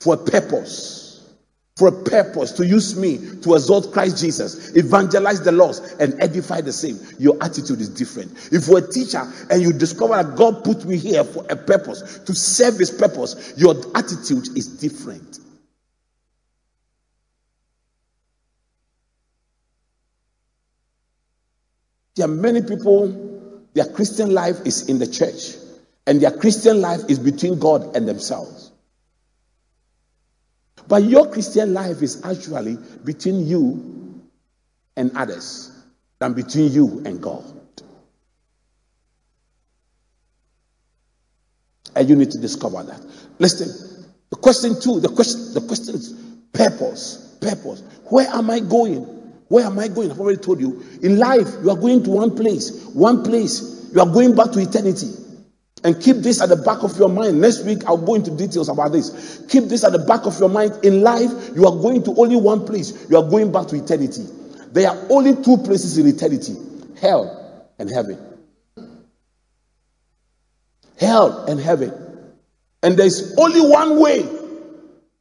[0.01, 1.30] for a purpose,
[1.76, 6.62] for a purpose to use me to exalt Christ Jesus, evangelize the lost, and edify
[6.62, 6.99] the same.
[7.18, 8.33] Your attitude is different.
[8.51, 12.20] If you're a teacher and you discover that God put me here for a purpose,
[12.20, 15.39] to serve his purpose, your attitude is different.
[22.16, 25.62] There are many people, their Christian life is in the church,
[26.07, 28.72] and their Christian life is between God and themselves.
[30.88, 34.22] But your Christian life is actually between you
[34.96, 35.70] and others
[36.18, 37.44] than between you and God.
[41.94, 43.00] And you need to discover that.
[43.38, 46.14] Listen, the question two, the question, the question is
[46.53, 47.36] purpose.
[47.40, 47.82] Purpose.
[48.07, 49.03] Where am I going?
[49.48, 50.11] Where am I going?
[50.11, 50.82] I've already told you.
[51.03, 52.86] In life, you are going to one place.
[52.86, 53.90] One place.
[53.92, 55.11] You are going back to eternity.
[55.85, 57.41] And keep this at the back of your mind.
[57.41, 59.45] Next week, I'll go into details about this.
[59.49, 60.78] Keep this at the back of your mind.
[60.85, 63.09] In life, you are going to only one place.
[63.11, 64.26] You are going back to eternity.
[64.70, 66.57] There are only two places in eternity
[67.01, 68.16] hell and heaven.
[70.99, 71.93] Hell and heaven.
[72.83, 74.22] And there's only one way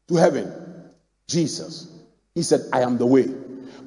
[0.07, 0.53] to heaven
[1.28, 1.88] Jesus.
[2.36, 3.28] He said, I am the way.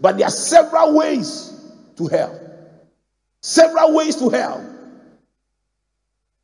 [0.01, 1.53] But there are several ways
[1.97, 2.41] to hell.
[3.43, 4.74] Several ways to hell.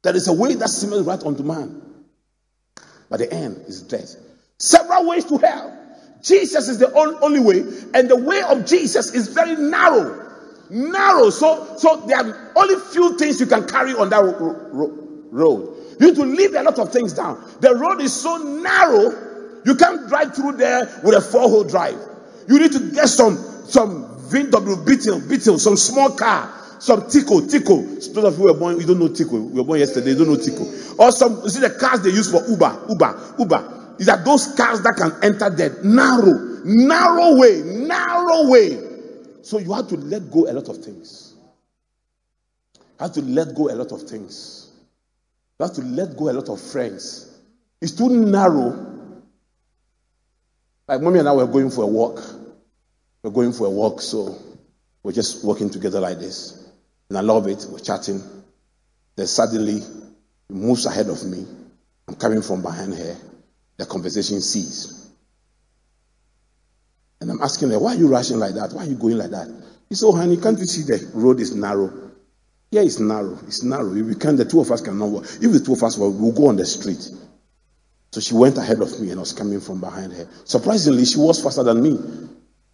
[0.03, 1.83] There is a way that seems right unto man,
[3.11, 4.17] but the end is death.
[4.59, 5.77] Several ways to hell.
[6.23, 6.93] Jesus is the
[7.23, 7.61] only way,
[7.95, 10.27] and the way of Jesus is very narrow.
[10.71, 11.31] Narrow.
[11.31, 14.99] So, so there are only few things you can carry on that ro- ro-
[15.31, 15.77] road.
[16.01, 17.43] You need to leave a lot of things down.
[17.61, 21.99] The road is so narrow, you can't drive through there with a four-wheel drive.
[22.49, 27.83] You need to get some some VW Beetle, Beetle, some small car some tico, tico.
[27.83, 29.37] Those of you were born, you don't know tico.
[29.37, 30.65] You were born yesterday, you don't know tico.
[31.03, 33.95] Or some, you see the cars they use for Uber, Uber, Uber.
[33.99, 38.81] These are those cars that can enter that narrow, narrow way, narrow way.
[39.43, 41.35] So you have to let go a lot of things.
[42.75, 44.73] You have to let go a lot of things.
[45.59, 47.31] You have to let go a lot of friends.
[47.81, 48.87] It's too narrow.
[50.89, 52.23] Like mommy and I were going for a walk.
[53.23, 54.39] We're going for a walk, so
[55.03, 56.70] we're just walking together like this.
[57.11, 57.67] And I love it.
[57.69, 58.23] We're chatting.
[59.17, 61.45] Then suddenly, he moves ahead of me.
[62.09, 63.17] I'm coming from behind her.
[63.77, 65.09] The conversation ceased.
[67.21, 68.73] And I'm asking her, why are you rushing like that?
[68.73, 69.49] Why are you going like that?
[69.89, 71.93] He said, oh, honey, can't you see the road is narrow?
[72.71, 73.39] Yeah, it's narrow.
[73.47, 73.93] It's narrow.
[73.95, 75.25] If we can, the two of us cannot walk.
[75.25, 77.11] If the two of us walk, we'll go on the street.
[78.13, 80.29] So she went ahead of me and I was coming from behind her.
[80.45, 81.99] Surprisingly, she was faster than me.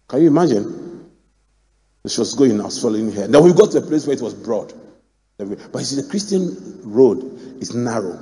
[0.07, 0.86] Can you imagine?
[2.07, 3.27] She was going, I was following her.
[3.27, 4.73] Then we got to a place where it was broad.
[5.37, 7.23] But you see, the Christian road
[7.61, 8.19] is narrow.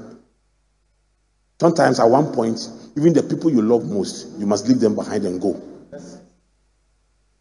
[1.60, 2.68] Sometimes at one point,
[2.98, 5.62] even the people you love most, you must leave them behind and go.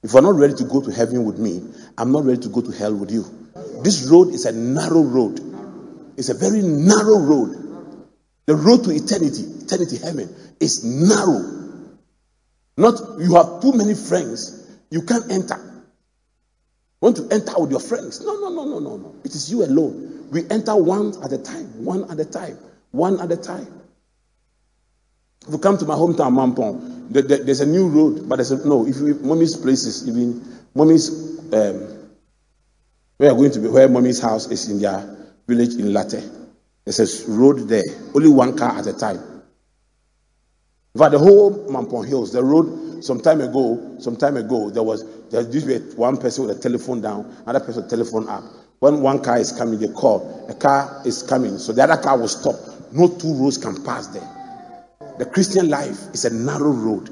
[0.03, 1.63] If you're not ready to go to heaven with me,
[1.99, 3.25] I'm not ready to go to hell with you.
[3.83, 5.41] This road is a narrow road.
[6.17, 7.61] It's a very narrow road.
[8.47, 11.81] The road to eternity, eternity heaven, is narrow.
[12.77, 15.74] Not you have too many friends, you can't enter
[17.05, 18.25] want to enter with your friends.
[18.25, 19.15] No, no, no, no, no, no.
[19.25, 20.29] It is you alone.
[20.31, 22.59] We enter one at a time, one at a time,
[22.93, 23.69] one at a time.
[25.47, 28.53] If you come to my hometown, Mampong, the, the, there's a new road, but there's
[28.53, 28.87] a, no.
[28.87, 30.43] If you mommy's places, even
[30.75, 31.11] mommy's
[31.53, 32.09] um,
[33.19, 36.47] where are going to be, where mommy's house is in their village in Larteh.
[36.87, 37.85] There's a road there,
[38.15, 39.19] only one car at a time.
[40.97, 45.05] Fact, the whole Mampong Hills, the road, some time ago, some time ago, there was
[45.31, 48.29] there used to be one person with a telephone down, another person with a telephone
[48.29, 48.45] up.
[48.81, 50.47] When one car is coming, they call.
[50.49, 52.57] A car is coming, so the other car will stop.
[52.93, 54.29] No two roads can pass there.
[55.19, 57.09] The Christian life is a narrow road.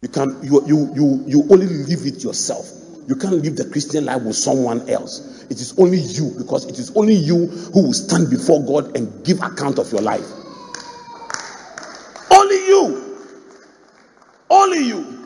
[0.00, 2.70] You can you you you you only live it yourself.
[3.06, 5.44] You can't live the Christian life with someone else.
[5.50, 9.24] It is only you because it is only you who will stand before God and
[9.24, 10.26] give account of your life.
[12.30, 13.18] Only you.
[14.48, 15.21] Only you.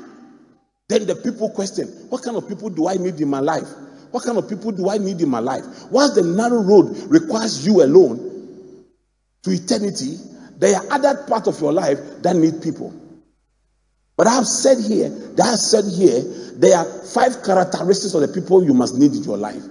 [0.89, 3.69] Then the people question, what kind of people do I need in my life?
[4.13, 5.65] What kind of people do I need in my life?
[5.91, 8.85] Whilst the narrow road requires you alone
[9.43, 10.17] to eternity,
[10.59, 12.95] there are other parts of your life that need people.
[14.17, 16.23] But I have said here, that I have said here,
[16.55, 19.63] there are five characteristics of the people you must need in your life.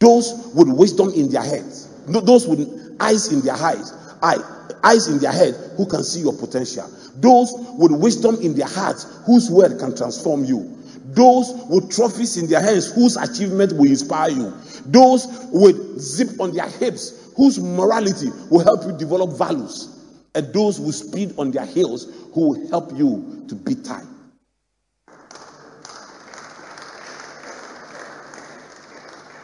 [0.00, 3.92] Those with wisdom in their heads, those with eyes in their eyes,
[4.22, 4.36] eye,
[4.82, 6.88] eyes in their head who can see your potential.
[7.16, 10.72] Those with wisdom in their hearts whose word can transform you.
[11.06, 14.52] Those with trophies in their hands whose achievement will inspire you.
[14.86, 19.96] Those with zip on their hips whose morality will help you develop values
[20.34, 24.06] and those who speed on their heels who will help you to beat time.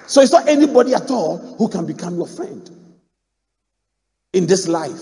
[0.07, 2.71] So it's not anybody at all who can become your friend
[4.35, 5.01] in this life.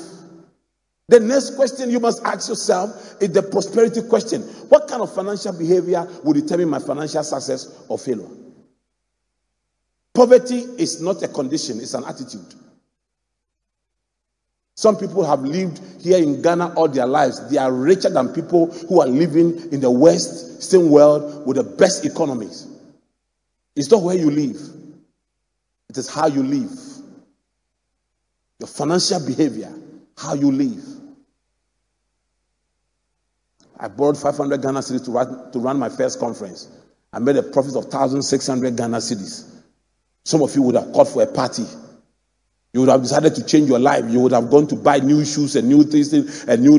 [1.11, 4.43] The next question you must ask yourself is the prosperity question.
[4.69, 8.29] What kind of financial behavior will determine my financial success or failure?
[10.15, 12.55] Poverty is not a condition, it's an attitude.
[14.77, 17.51] Some people have lived here in Ghana all their lives.
[17.51, 21.65] They are richer than people who are living in the West, same world, with the
[21.65, 22.69] best economies.
[23.75, 24.61] It's not where you live,
[25.89, 26.71] it is how you live.
[28.61, 29.75] Your financial behavior,
[30.17, 31.00] how you live.
[33.81, 36.69] I borrowed 500 Ghana cedis to run, to run my first conference.
[37.13, 39.51] I made a profit of 1,600 Ghana cedis.
[40.25, 41.65] Some of you would have called for a party
[42.73, 44.05] you would have decided to change your life.
[44.09, 46.13] You would have gone to buy new shoes and new things
[46.45, 46.77] and new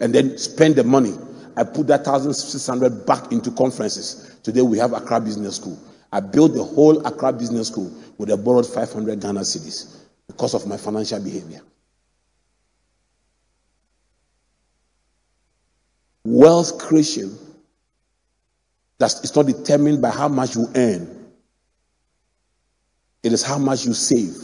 [0.00, 1.14] and then spend the money.
[1.56, 4.36] I put that thousand six hundred back into conferences.
[4.42, 5.78] Today we have Accra Business School.
[6.12, 10.66] I built the whole Accra Business School with a borrowed 500 Ghana cedis because of
[10.66, 11.60] my financial behavior.
[16.32, 17.36] Wealth creation
[18.98, 21.26] that's it's not determined by how much you earn.
[23.24, 24.36] It is how much you save.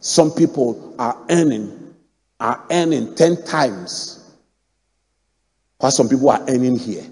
[0.00, 1.94] Some people are earning,
[2.40, 4.24] are earning 10 times
[5.78, 7.04] what some people are earning here.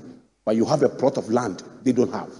[0.44, 2.32] But you have a plot of land they don't have.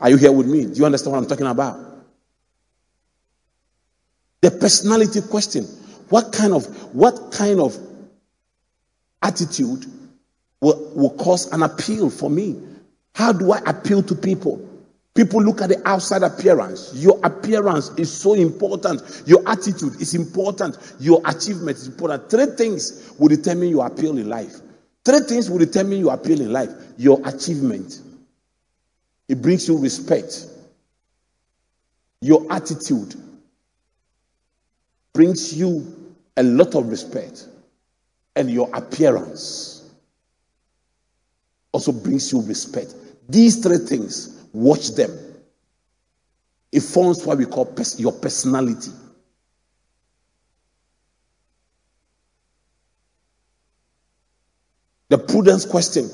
[0.00, 0.64] Are you here with me?
[0.64, 1.85] Do you understand what I'm talking about?
[4.42, 5.64] The personality question.
[6.08, 7.76] What kind of what kind of
[9.22, 9.86] attitude
[10.60, 12.60] will, will cause an appeal for me?
[13.14, 14.62] How do I appeal to people?
[15.14, 16.92] People look at the outside appearance.
[16.94, 19.22] Your appearance is so important.
[19.24, 20.76] Your attitude is important.
[21.00, 22.30] Your achievement is important.
[22.30, 24.60] Three things will determine your appeal in life.
[25.06, 26.68] Three things will determine your appeal in life.
[26.98, 28.02] Your achievement.
[29.28, 30.46] It brings you respect.
[32.20, 33.14] Your attitude
[35.16, 37.48] brings you a lot of respect.
[38.36, 39.90] And your appearance
[41.72, 42.94] also brings you respect.
[43.28, 45.10] These three things, watch them.
[46.70, 48.92] It forms what we call pers- your personality.
[55.08, 56.10] The prudence question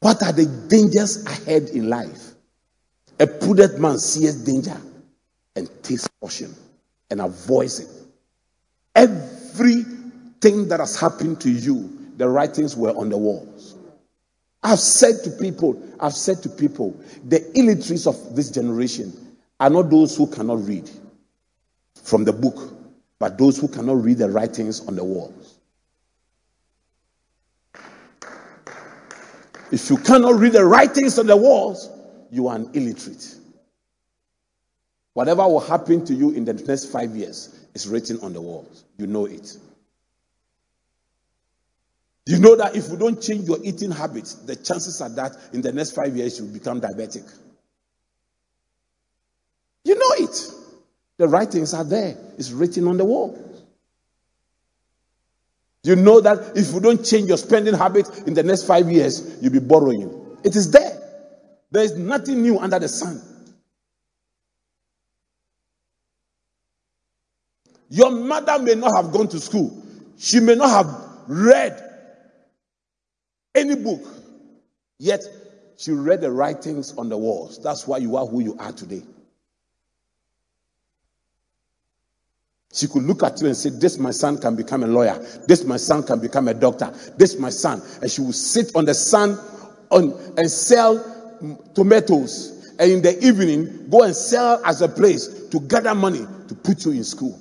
[0.00, 2.34] What are the dangers ahead in life?
[3.20, 4.80] A prudent man sees danger
[5.56, 6.54] and takes caution
[7.12, 7.88] and avoids it.
[8.96, 13.76] Everything that has happened to you, the writings were on the walls.
[14.62, 19.12] I've said to people, I've said to people, the illiterates of this generation
[19.60, 20.90] are not those who cannot read
[22.02, 22.72] from the book,
[23.18, 25.58] but those who cannot read the writings on the walls.
[29.70, 31.90] If you cannot read the writings on the walls,
[32.30, 33.36] you are an illiterate.
[35.14, 38.66] Whatever will happen to you in the next five years is written on the wall.
[38.98, 39.56] You know it.
[42.24, 45.60] You know that if you don't change your eating habits, the chances are that in
[45.60, 47.30] the next five years you'll become diabetic.
[49.84, 50.52] You know it.
[51.18, 53.38] The writings are there, it's written on the wall.
[55.84, 59.38] You know that if you don't change your spending habit in the next five years,
[59.42, 60.38] you'll be borrowing.
[60.44, 61.00] It is there.
[61.72, 63.20] There is nothing new under the sun.
[67.92, 69.70] Your mother may not have gone to school,
[70.16, 71.78] she may not have read
[73.54, 74.00] any book,
[74.98, 75.20] yet
[75.76, 77.62] she read the writings on the walls.
[77.62, 79.02] That's why you are who you are today.
[82.72, 85.18] She could look at you and say, This my son can become a lawyer.
[85.46, 86.94] This my son can become a doctor.
[87.18, 87.82] This my son.
[88.00, 89.38] And she will sit on the sun
[89.90, 90.96] on, and sell
[91.74, 92.74] tomatoes.
[92.78, 96.86] And in the evening, go and sell as a place to gather money to put
[96.86, 97.38] you in school.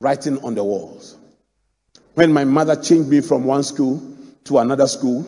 [0.00, 1.16] Writing on the walls.
[2.14, 4.02] When my mother changed me from one school
[4.44, 5.26] to another school,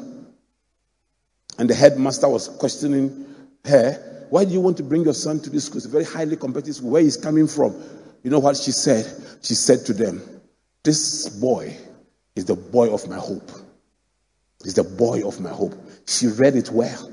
[1.59, 3.27] and the headmaster was questioning
[3.65, 5.79] her, Why do you want to bring your son to this school?
[5.79, 6.91] It's a very highly competitive school.
[6.91, 7.75] Where he's coming from?
[8.23, 9.05] You know what she said?
[9.43, 10.23] She said to them,
[10.83, 11.77] This boy
[12.37, 13.51] is the boy of my hope.
[14.63, 15.75] He's the boy of my hope.
[16.07, 17.13] She read it well.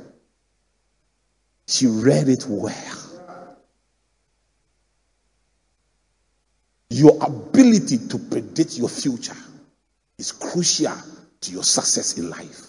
[1.68, 3.05] She read it well.
[6.96, 9.36] Your ability to predict your future
[10.18, 10.96] is crucial
[11.42, 12.68] to your success in life.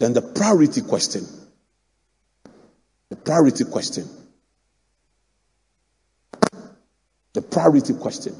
[0.00, 1.24] Then the priority question.
[3.08, 4.08] The priority question.
[7.34, 8.34] The priority question.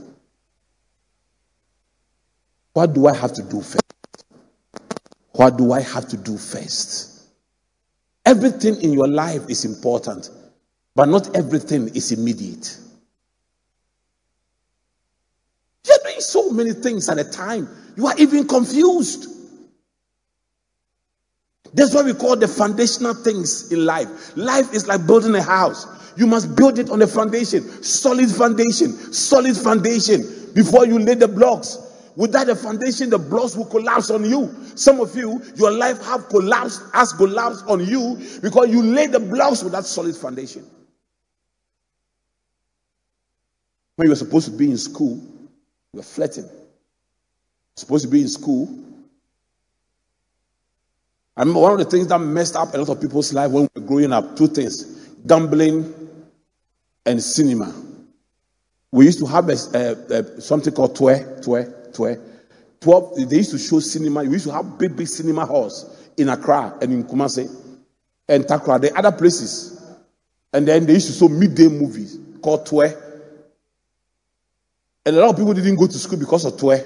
[2.72, 4.24] What do I have to do first?
[5.30, 7.28] What do I have to do first?
[8.24, 10.28] Everything in your life is important,
[10.96, 12.78] but not everything is immediate.
[15.86, 19.28] You're doing so many things at a time, you are even confused.
[21.74, 24.34] That's what we call the foundational things in life.
[24.36, 25.86] Life is like building a house.
[26.16, 30.22] You must build it on a foundation, solid foundation, solid foundation
[30.54, 31.78] before you lay the blocks.
[32.16, 34.54] Without the foundation, the blocks will collapse on you.
[34.74, 39.20] Some of you, your life have collapsed, has collapsed on you because you laid the
[39.20, 40.64] blocks without solid foundation.
[43.96, 45.16] When you were supposed to be in school,
[45.92, 46.48] you were flirting.
[47.76, 48.68] Supposed to be in school.
[51.36, 53.68] I remember one of the things that messed up a lot of people's life when
[53.74, 54.36] we were growing up.
[54.36, 54.84] Two things:
[55.26, 55.94] gambling
[57.04, 57.74] and cinema.
[58.92, 62.20] We used to have a, a, a, something called Twe, Twe, Twe.
[62.80, 64.22] 12, they used to show cinema.
[64.22, 67.50] We used to have big, big cinema halls in Accra and in Kumasi
[68.28, 69.82] and Takra, the other places.
[70.52, 73.05] And then they used to show midday movies called Twe.
[75.06, 76.84] And a lot of people didn't go to school because of Twe.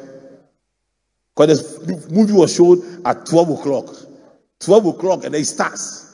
[1.34, 3.96] Because the movie was shown at 12 o'clock.
[4.60, 6.06] 12 o'clock and then it starts.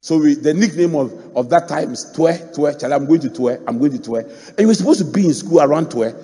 [0.00, 3.28] So we, the nickname of, of that time is Twe, Twe, Charlie, I'm going to
[3.28, 4.20] Twe, I'm going to Twe.
[4.50, 6.14] And you were supposed to be in school around Twe.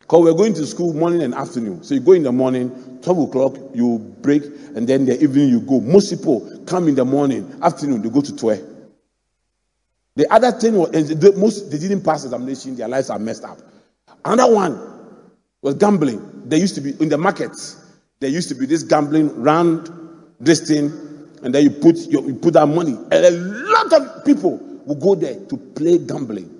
[0.00, 1.84] Because we're going to school morning and afternoon.
[1.84, 4.42] So you go in the morning, 12 o'clock, you break,
[4.74, 5.80] and then the evening you go.
[5.80, 8.73] Most people come in the morning, afternoon, they go to Twe.
[10.16, 10.90] The other thing was,
[11.36, 13.58] most, they didn't pass examination, their lives are messed up.
[14.24, 14.94] Another one
[15.60, 16.42] was gambling.
[16.46, 17.84] There used to be in the markets.
[18.20, 19.90] There used to be this gambling round
[20.38, 20.92] this thing,
[21.42, 22.92] and then you put your, you put that money.
[22.92, 26.50] And a lot of people will go there to play gambling.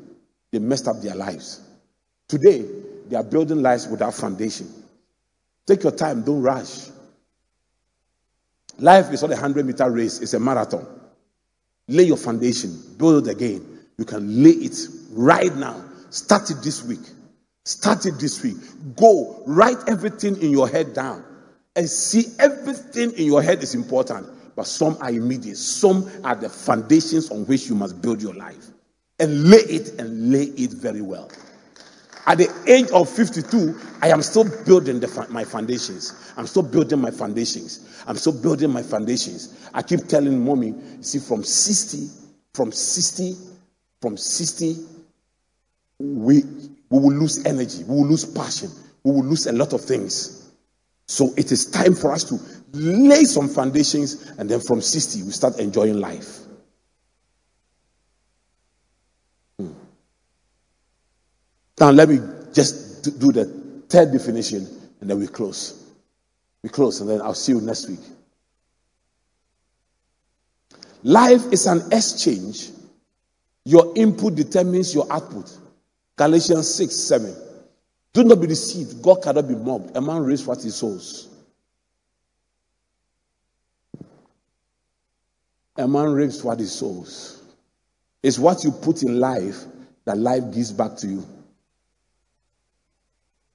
[0.50, 1.60] They messed up their lives.
[2.28, 2.64] Today,
[3.08, 4.68] they are building lives without foundation.
[5.66, 6.88] Take your time, don't rush.
[8.78, 10.86] Life is not a 100 meter race, it's a marathon.
[11.88, 13.80] Lay your foundation, build it again.
[13.98, 14.76] You can lay it
[15.10, 15.84] right now.
[16.10, 17.00] Start it this week.
[17.64, 18.56] Start it this week.
[18.96, 21.24] Go, write everything in your head down
[21.76, 25.56] and see everything in your head is important, but some are immediate.
[25.56, 28.68] Some are the foundations on which you must build your life.
[29.18, 31.30] And lay it and lay it very well.
[32.26, 36.32] At the age of 52, I am still building the, my foundations.
[36.36, 38.02] I'm still building my foundations.
[38.06, 39.68] I'm still building my foundations.
[39.74, 42.08] I keep telling mommy, see, from 60,
[42.54, 43.36] from 60,
[44.00, 44.76] from 60,
[45.98, 46.42] we,
[46.90, 48.70] we will lose energy, we will lose passion,
[49.02, 50.50] we will lose a lot of things.
[51.06, 52.38] So it is time for us to
[52.72, 56.43] lay some foundations, and then from 60, we start enjoying life.
[61.80, 62.20] Now, let me
[62.52, 63.44] just do the
[63.88, 64.66] third definition,
[65.00, 65.84] and then we close.
[66.62, 68.00] We close, and then I'll see you next week.
[71.02, 72.70] Life is an exchange.
[73.64, 75.50] Your input determines your output.
[76.16, 77.34] Galatians 6 7.
[78.12, 79.02] Do not be deceived.
[79.02, 79.96] God cannot be mocked.
[79.96, 81.28] A man reaps what he sows.
[85.76, 87.42] A man reaps what he sows.
[88.22, 89.64] It's what you put in life
[90.04, 91.26] that life gives back to you.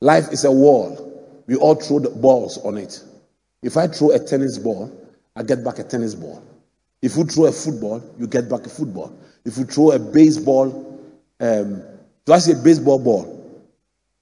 [0.01, 1.05] Life is a wall.
[1.47, 3.03] We all throw the balls on it.
[3.61, 4.91] If I throw a tennis ball,
[5.35, 6.41] I get back a tennis ball.
[7.01, 9.13] If you throw a football, you get back a football.
[9.45, 10.99] If you throw a baseball,
[11.39, 11.81] um,
[12.25, 13.61] do I say baseball ball?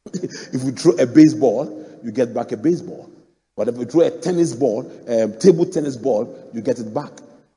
[0.14, 3.10] if you throw a baseball, you get back a baseball.
[3.56, 7.12] But if you throw a tennis ball, um, table tennis ball, you get it back.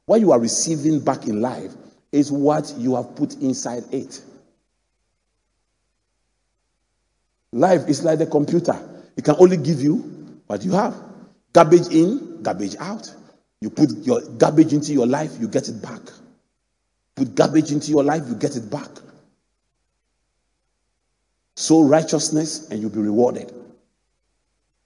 [0.06, 1.72] What you are receiving back in life
[2.12, 4.20] is what you have put inside it.
[7.52, 8.78] Life is like the computer.
[9.16, 9.96] It can only give you
[10.46, 10.94] what you have.
[11.52, 13.12] Garbage in, garbage out.
[13.60, 16.00] You put your garbage into your life, you get it back.
[17.16, 18.88] Put garbage into your life, you get it back.
[21.56, 23.52] Sow righteousness and you'll be rewarded.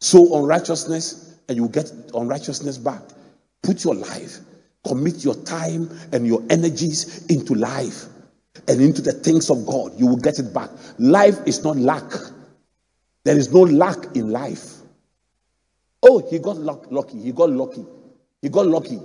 [0.01, 3.03] Sow unrighteousness and you'll get unrighteousness back.
[3.63, 4.39] Put your life,
[4.87, 8.07] commit your time and your energies into life
[8.67, 9.93] and into the things of God.
[9.99, 10.71] You will get it back.
[10.99, 12.11] Life is not lack.
[13.25, 14.81] There is no lack in life.
[16.03, 17.21] Oh, he got lucky.
[17.21, 17.85] He got lucky.
[18.43, 19.01] He got lucky.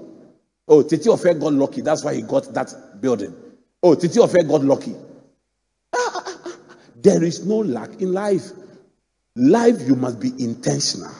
[0.67, 1.81] Oh, Titi Ofei got lucky.
[1.81, 3.33] That's why he got that building.
[3.81, 4.93] Oh, Titi Ofei got lucky.
[5.95, 6.55] Ah, ah, ah,
[6.97, 8.51] there is no lack in life.
[9.35, 11.13] Life, you must be intentional.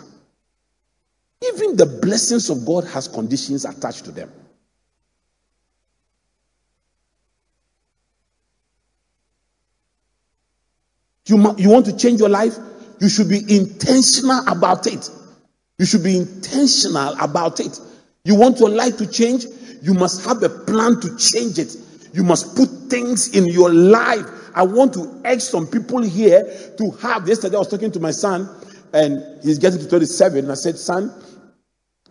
[1.54, 4.30] Even the blessings of God has conditions attached to them.
[11.26, 12.58] You, you want to change your life?
[13.00, 15.10] You should be intentional about it.
[15.78, 17.80] You should be intentional about it.
[18.26, 19.46] You want your life to change?
[19.82, 21.76] You must have a plan to change it.
[22.14, 24.26] You must put things in your life.
[24.54, 26.44] I want to urge some people here
[26.78, 27.28] to have.
[27.28, 28.50] Yesterday, I was talking to my son,
[28.94, 30.40] and he's getting to 37.
[30.40, 31.14] And I said, Son,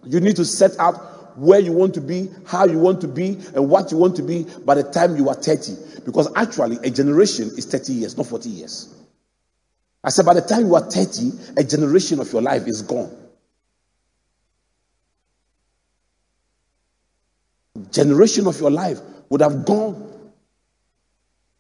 [0.04, 3.38] you need to set out where you want to be, how you want to be,
[3.54, 5.76] and what you want to be by the time you are 30.
[6.04, 8.94] Because actually, a generation is 30 years, not 40 years.
[10.08, 13.14] I said, by the time you are 30, a generation of your life is gone.
[17.92, 20.32] Generation of your life would have gone.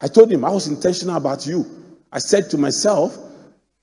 [0.00, 1.66] I told him I was intentional about you.
[2.10, 3.18] I said to myself,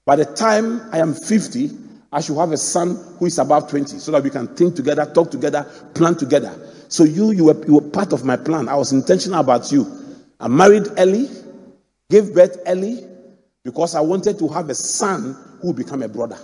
[0.04, 1.70] by the time I am 50,
[2.12, 5.06] I should have a son who is about 20 so that we can think together,
[5.06, 6.60] talk together, plan together.
[6.90, 8.68] So you, you were, you were part of my plan.
[8.68, 9.86] I was intentional about you.
[10.40, 11.30] I married early,
[12.10, 13.06] gave birth early,
[13.66, 16.38] because I wanted to have a son who become a brother.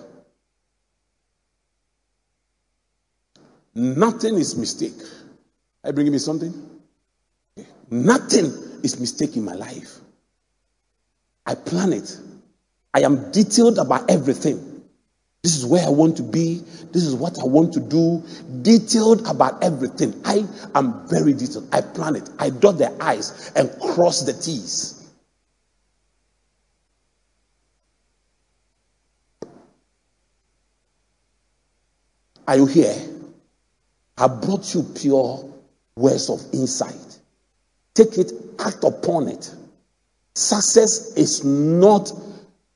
[3.76, 5.00] Nothing is mistake.
[5.84, 6.52] Are you bringing me something?
[7.92, 8.46] Nothing
[8.84, 10.00] is mistake in my life.
[11.46, 12.20] I plan it.
[12.94, 14.82] I am detailed about everything.
[15.44, 16.64] This is where I want to be.
[16.92, 18.24] This is what I want to do.
[18.64, 20.20] Detailed about everything.
[20.26, 20.44] I
[20.74, 21.70] am very detailed.
[21.72, 22.30] I plan it.
[22.40, 25.01] I dot the I's and cross the T's.
[32.48, 32.96] Are you here?
[34.18, 35.52] I brought you pure
[35.96, 37.20] words of insight.
[37.94, 39.54] Take it, act upon it.
[40.36, 42.12] Success is not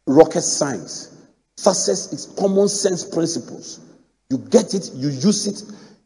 [0.07, 1.11] rocket science.
[1.57, 3.79] Success is common sense principles.
[4.29, 5.63] You get it, you use it,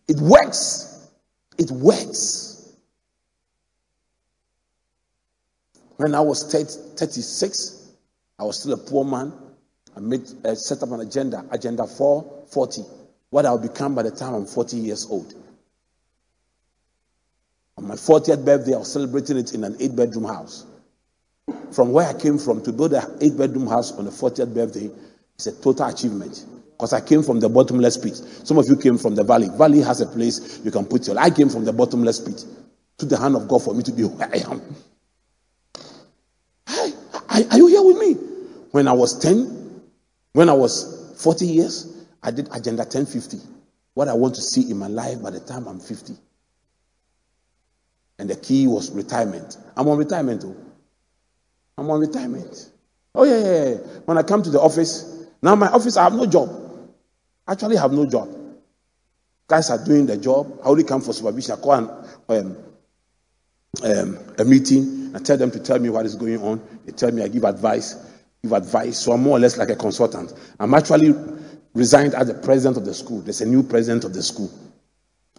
[0.08, 1.08] it works.
[1.58, 2.76] It works.
[5.98, 7.92] When I was 30, 36,
[8.38, 9.34] I was still a poor man.
[9.96, 12.99] I made uh, set up an agenda, agenda 440
[13.30, 15.34] what I'll become by the time I'm 40 years old.
[17.78, 20.66] On my 40th birthday, I was celebrating it in an eight bedroom house.
[21.72, 24.90] From where I came from to build an eight bedroom house on the 40th birthday
[25.38, 26.46] is a total achievement.
[26.72, 28.16] Because I came from the bottomless pit.
[28.16, 29.50] Some of you came from the valley.
[29.58, 31.20] Valley has a place you can put your.
[31.20, 32.46] I came from the bottomless pit
[32.98, 34.62] to the hand of God for me to be where I am.
[36.68, 36.94] Hey,
[37.50, 38.14] are you here with me?
[38.72, 39.82] When I was 10,
[40.34, 43.38] when I was 40 years, I did Agenda 1050.
[43.94, 46.14] What I want to see in my life by the time I'm 50.
[48.20, 49.58] And the key was retirement.
[49.78, 50.44] I'm on retirement.
[50.46, 50.56] Oh.
[51.78, 52.70] I'm on retirement.
[53.16, 53.76] Oh, yeah, yeah, yeah.
[54.06, 56.50] When I come to the office, now my office, I have no job.
[57.48, 58.30] Actually, I have no job.
[59.48, 60.60] Guys are doing the job.
[60.64, 61.54] I only come for supervision.
[61.58, 61.90] I call an,
[62.30, 62.58] um,
[63.84, 65.12] um, a meeting.
[65.16, 66.62] I tell them to tell me what is going on.
[66.86, 67.96] They tell me I give advice.
[68.44, 69.00] Give advice.
[69.00, 70.34] So I'm more or less like a consultant.
[70.60, 71.14] I'm actually
[71.74, 73.22] resigned as the president of the school.
[73.22, 74.52] There's a new president of the school.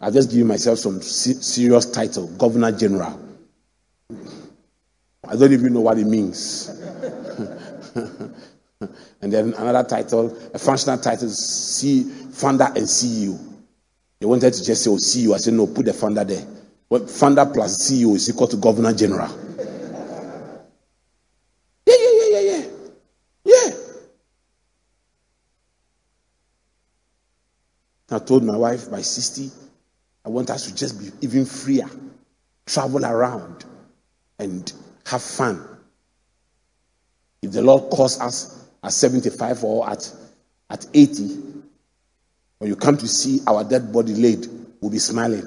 [0.00, 3.18] I've just given myself some serious title, Governor General.
[5.28, 6.68] I don't even know what it means.
[9.20, 13.38] and then another title, a functional title, C, founder and CEO.
[14.18, 15.34] They wanted to just say, oh, CEO.
[15.34, 16.46] I said, no, put the founder there.
[16.88, 19.28] Well, founder plus CEO is equal to governor general.
[21.86, 22.64] Yeah, yeah, yeah, yeah, yeah.
[23.44, 23.70] Yeah.
[28.10, 29.50] I told my wife by 60,
[30.24, 31.88] I want us to just be even freer,
[32.66, 33.64] travel around
[34.38, 34.72] and
[35.06, 35.64] have fun.
[37.42, 40.12] If the Lord calls us at 75 or at,
[40.68, 41.24] at 80,
[42.58, 44.46] when you come to see our dead body laid,
[44.80, 45.46] we'll be smiling.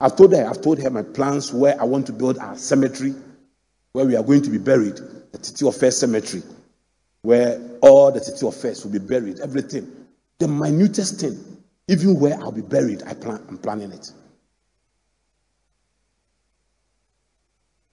[0.00, 3.14] I've told her, I've told her my plans where I want to build our cemetery,
[3.92, 4.96] where we are going to be buried,
[5.32, 6.42] the Titi First Cemetery,
[7.24, 9.90] where all the Titi First will be buried, everything.
[10.38, 11.42] The minutest thing,
[11.88, 14.12] even where I'll be buried, I plan, I'm planning it.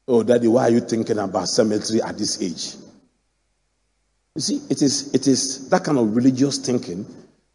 [0.05, 2.75] Oh, Daddy, why are you thinking about cemetery at this age?
[4.36, 7.05] You see, it is, it is that kind of religious thinking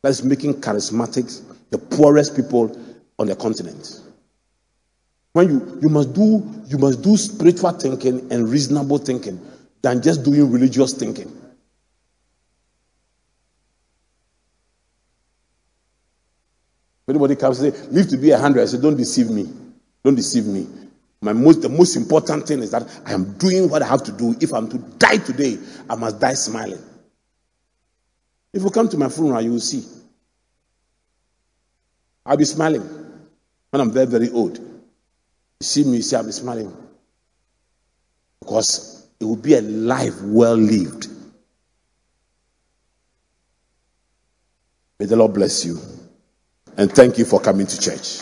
[0.01, 2.75] that is making charismatics the poorest people
[3.19, 4.01] on the continent.
[5.35, 9.39] When you, you must do you must do spiritual thinking and reasonable thinking
[9.83, 11.31] than just doing religious thinking.
[17.09, 19.49] Anybody comes and say, live to be a hundred, I say, don't deceive me.
[20.05, 20.67] Don't deceive me.
[21.21, 24.13] My most the most important thing is that I am doing what I have to
[24.13, 24.37] do.
[24.41, 26.83] If I'm to die today, I must die smiling.
[28.53, 29.85] If you come to my funeral, you will see.
[32.25, 32.83] I'll be smiling
[33.71, 34.59] when I'm very, very old.
[34.59, 34.65] You
[35.63, 36.75] see me, you see, I'll be smiling.
[38.41, 41.09] Because it will be a life well lived.
[44.99, 45.79] May the Lord bless you.
[46.77, 48.21] And thank you for coming to church.